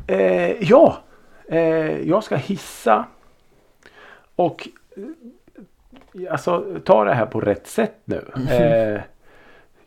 [0.08, 1.04] eh, Ja
[1.48, 3.06] eh, Jag ska hissa
[4.36, 5.04] Och eh,
[6.32, 9.02] Alltså ta det här på rätt sätt nu mm.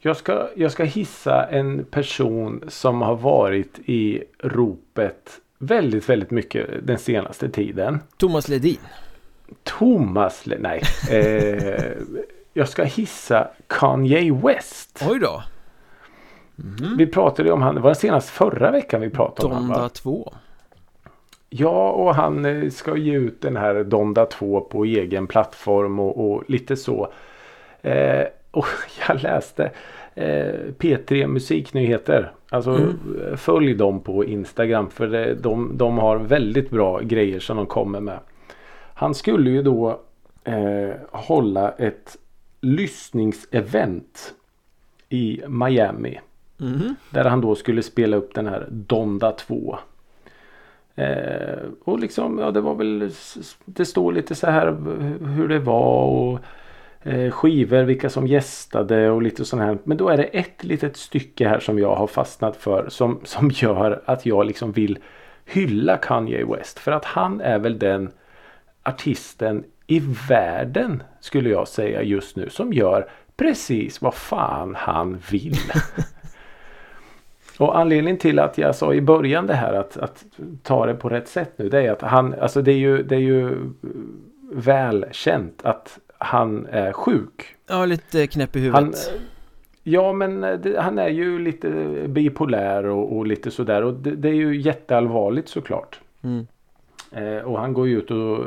[0.05, 6.87] Jag ska, jag ska hissa en person som har varit i ropet väldigt, väldigt mycket
[6.87, 8.01] den senaste tiden.
[8.17, 8.79] Thomas Ledin.
[9.63, 10.83] Thomas Ledin, nej.
[12.53, 15.05] Jag ska hissa Kanye West.
[15.09, 15.43] Oj då.
[16.59, 16.97] Mm.
[16.97, 19.77] Vi pratade om han, det var senast förra veckan vi pratade Donda om honom.
[19.77, 20.33] Donda 2.
[21.51, 26.33] Ja, och han eh, ska ge ut den här Donda 2 på egen plattform och,
[26.33, 27.13] och lite så.
[27.83, 28.67] Eh, och
[29.09, 29.71] jag läste
[30.15, 32.33] eh, P3 Musiknyheter.
[32.49, 33.37] Alltså mm.
[33.37, 38.01] följ dem på Instagram för det, de, de har väldigt bra grejer som de kommer
[38.01, 38.19] med.
[38.95, 40.01] Han skulle ju då
[40.45, 42.17] eh, hålla ett
[42.63, 44.35] lyssningsevent
[45.09, 46.21] i Miami.
[46.61, 46.95] Mm.
[47.11, 49.79] Där han då skulle spela upp den här Donda 2.
[50.95, 53.11] Eh, och liksom, ja det var väl,
[53.65, 54.77] det står lite så här
[55.37, 56.41] hur det var och
[57.05, 59.79] Eh, skivor, vilka som gästade och lite sånt här.
[59.85, 63.51] Men då är det ett litet stycke här som jag har fastnat för som, som
[63.51, 64.99] gör att jag liksom vill
[65.45, 66.79] hylla Kanye West.
[66.79, 68.11] För att han är väl den
[68.83, 75.57] artisten i världen skulle jag säga just nu som gör precis vad fan han vill.
[77.59, 80.25] Och anledningen till att jag sa i början det här att, att
[80.63, 83.15] ta det på rätt sätt nu det är att han, alltså det är ju, det
[83.15, 83.57] är ju
[84.53, 87.57] välkänt att han är sjuk.
[87.69, 88.81] Ja, lite knäpp i huvudet.
[88.81, 88.95] Han,
[89.83, 91.69] ja, men det, han är ju lite
[92.09, 93.83] bipolär och, och lite sådär.
[93.83, 96.01] Och det, det, är ju jätteallvarligt såklart.
[96.23, 96.47] Mm.
[97.13, 98.47] Eh, och han går ju ut och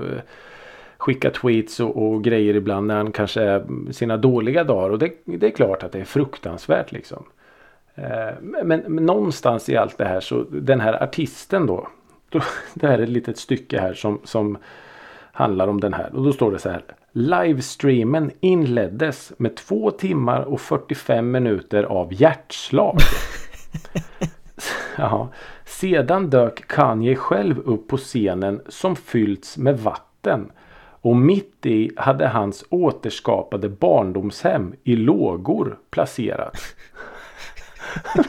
[0.97, 4.89] skickar tweets och, och, grejer ibland när han kanske är sina dåliga dagar.
[4.89, 7.23] Och det, det är klart att det är fruktansvärt liksom.
[7.95, 11.87] Eh, men, men, någonstans i allt det här så den här artisten då.
[12.29, 12.41] då
[12.73, 14.57] det här är ett litet stycke här som, som
[15.31, 16.15] handlar om den här.
[16.15, 16.83] Och då står det så här.
[17.11, 22.97] Livestreamen inleddes med två timmar och 45 minuter av hjärtslag.
[24.97, 25.29] ja.
[25.65, 30.51] Sedan dök Kanye själv upp på scenen som fyllts med vatten.
[31.05, 36.75] Och mitt i hade hans återskapade barndomshem i lågor placerats.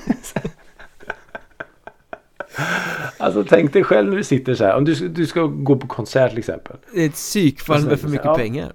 [3.18, 4.76] Alltså tänk dig själv när du sitter så här.
[4.76, 6.76] Om du, du ska gå på konsert till exempel.
[6.94, 8.72] Det är ett psykfall med för mycket ja, pengar.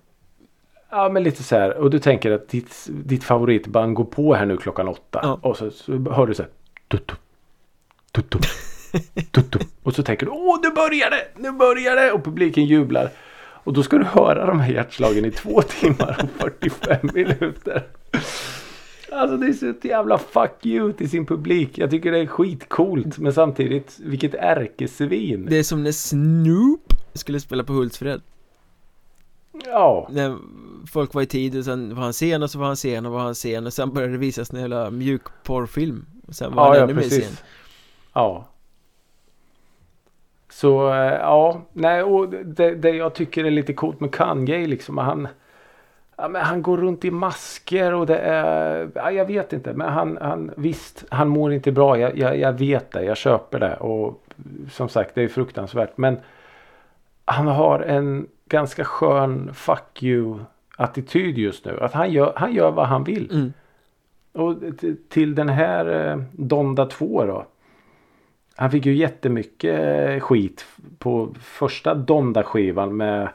[0.89, 1.77] Ja men lite så här.
[1.77, 5.19] Och du tänker att ditt, ditt favoritband går på här nu klockan åtta.
[5.23, 5.39] Ja.
[5.41, 6.51] Och så, så hör du så här.
[6.87, 7.15] Tuttu,
[8.11, 8.39] tuttu,
[9.31, 9.59] tuttu.
[9.83, 11.27] Och så tänker du åh nu börjar det!
[11.35, 12.11] Nu börjar det!
[12.11, 13.11] Och publiken jublar.
[13.63, 17.87] Och då ska du höra de här hjärtslagen i två timmar och 45 minuter.
[19.11, 21.77] Alltså det är så ett jävla fuck you till sin publik.
[21.77, 23.17] Jag tycker det är skitcoolt.
[23.17, 25.45] Men samtidigt, vilket ärkesvin.
[25.49, 28.21] Det är som när Snoop skulle spela på Hultsfred.
[29.65, 30.07] Ja.
[30.11, 30.37] När
[30.91, 33.11] folk var i tid och sen var han sen och så var han sen och
[33.11, 36.05] var han sen och sen började det visas en jävla mjukporrfilm.
[36.27, 37.37] Och sen var ja, han ja, ännu mer sen.
[38.13, 38.50] Ja.
[40.51, 44.97] Så eh, ja, nej och det, det jag tycker är lite coolt med Kanye liksom.
[44.97, 45.27] Han
[46.21, 48.89] Ja, men han går runt i masker och det är...
[48.95, 49.73] Ja, jag vet inte.
[49.73, 51.99] Men han, han visst, han mår inte bra.
[51.99, 53.03] Jag, jag, jag vet det.
[53.03, 53.75] Jag köper det.
[53.75, 54.23] Och
[54.71, 55.97] som sagt, det är fruktansvärt.
[55.97, 56.17] Men
[57.25, 60.39] han har en ganska skön fuck you
[60.77, 61.79] attityd just nu.
[61.81, 63.31] Att han gör, han gör vad han vill.
[63.31, 63.53] Mm.
[64.33, 64.55] Och
[65.09, 67.45] till den här eh, Donda 2 då.
[68.55, 69.79] Han fick ju jättemycket
[70.09, 70.65] eh, skit
[70.99, 73.29] på första Donda-skivan med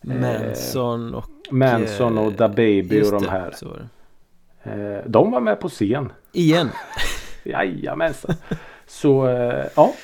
[0.00, 3.54] Manson och Manson och Da Baby och de här.
[4.62, 6.12] Det, de var med på scen.
[6.32, 6.70] Igen?
[7.44, 8.34] Jajamensan.
[8.86, 9.26] Så
[9.74, 9.94] ja.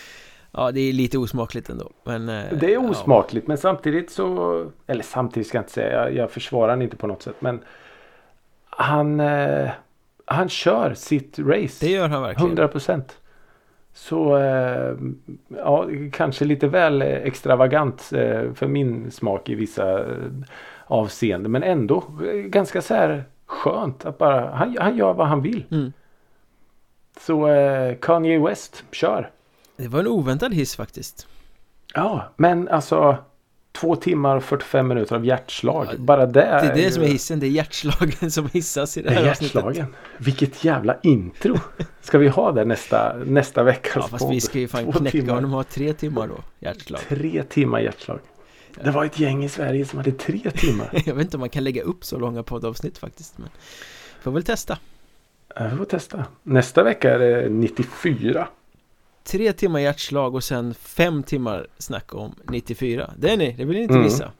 [0.52, 1.90] Ja det är lite osmakligt ändå.
[2.04, 3.48] Men, det är osmakligt ja.
[3.48, 5.92] men samtidigt så Eller samtidigt ska jag inte säga.
[5.92, 7.60] Jag, jag försvarar honom inte på något sätt men
[8.64, 9.22] Han
[10.24, 11.86] Han kör sitt race.
[11.86, 12.46] Det gör han verkligen.
[12.46, 13.19] 100 procent.
[13.92, 14.96] Så eh,
[15.48, 20.06] ja, kanske lite väl extravagant eh, för min smak i vissa eh,
[20.86, 21.52] avseenden.
[21.52, 22.04] Men ändå
[22.44, 25.64] ganska så här skönt att bara han, han gör vad han vill.
[25.70, 25.92] Mm.
[27.20, 27.48] Så
[28.00, 29.30] Kanye West, kör!
[29.76, 31.28] Det var en oväntad hiss faktiskt.
[31.94, 33.16] Ja, men alltså
[33.80, 35.86] Två timmar och 45 minuter av hjärtslag.
[35.90, 36.32] Ja, Bara det.
[36.32, 37.40] Det är det som är hissen.
[37.40, 39.68] Det är hjärtslagen som hissas i det här hjärtslagen.
[39.68, 39.94] avsnittet.
[40.18, 41.56] Vilket jävla intro.
[42.00, 43.90] Ska vi ha det nästa, nästa vecka?
[43.94, 46.34] Ja fast vi ska ju fan knäcka honom ha tre timmar då.
[46.58, 47.00] Hjärtslag.
[47.08, 48.18] Tre timmar hjärtslag.
[48.84, 50.88] Det var ett gäng i Sverige som hade tre timmar.
[51.06, 53.38] Jag vet inte om man kan lägga upp så långa poddavsnitt faktiskt.
[53.38, 53.48] Men
[54.22, 54.78] får väl testa.
[55.56, 56.24] Jag får testa.
[56.42, 58.48] Nästa vecka är det 94
[59.30, 63.76] tre timmar hjärtslag och sen fem timmar snack om 94 Det är ni, det vill
[63.76, 64.04] ni inte mm.
[64.04, 64.32] missa.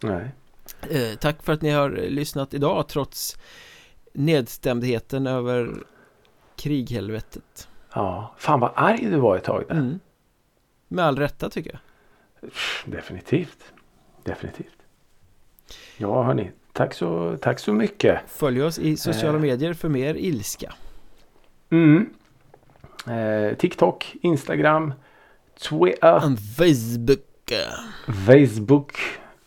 [0.00, 0.30] Nej.
[0.90, 3.38] Eh, Tack för att ni har lyssnat idag trots
[4.12, 5.84] nedstämdheten över
[6.56, 7.68] krighelvetet.
[7.94, 9.74] Ja, fan vad arg du var ett tag där.
[9.74, 10.00] Mm.
[10.88, 12.50] Med all rätta tycker jag.
[12.84, 13.72] Definitivt.
[14.24, 14.76] Definitivt.
[15.96, 18.20] Ja hörni, tack så, tack så mycket.
[18.26, 19.42] Följ oss i sociala eh.
[19.42, 20.74] medier för mer ilska.
[21.70, 22.14] Mm
[23.08, 24.94] Eh, TikTok, Instagram,
[25.68, 26.36] Twitter.
[26.56, 27.20] Facebook.
[28.26, 28.92] Facebook.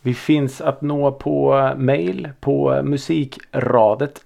[0.02, 4.24] Vi finns att nå på mail på musikradet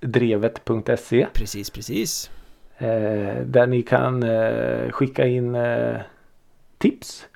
[0.00, 1.26] drevet.se.
[1.32, 2.30] Precis, precis.
[2.78, 5.96] Eh, där ni kan eh, skicka in eh,
[6.78, 7.26] tips,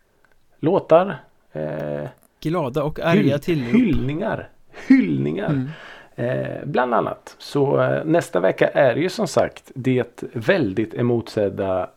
[0.60, 1.16] låtar.
[1.52, 2.08] Eh,
[2.40, 3.74] Glada och arga hyll tillrop.
[3.74, 4.48] Hyllningar.
[4.88, 5.48] Hyllningar.
[5.50, 5.68] Mm.
[6.18, 7.36] Eh, bland annat.
[7.38, 11.90] Så eh, nästa vecka är ju som sagt det väldigt emotsedda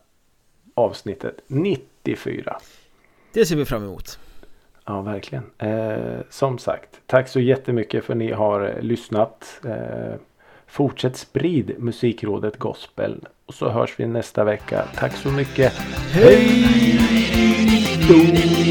[0.74, 2.56] avsnittet 94.
[3.32, 4.18] Det ser vi fram emot.
[4.84, 5.44] Ja, verkligen.
[5.58, 9.60] Eh, som sagt, tack så jättemycket för ni har eh, lyssnat.
[10.66, 13.26] Fortsätt sprid Musikrådet Gospel.
[13.46, 14.84] Och så hörs vi nästa vecka.
[14.94, 15.72] Tack så mycket.
[16.12, 16.98] Hej
[18.08, 18.61] då!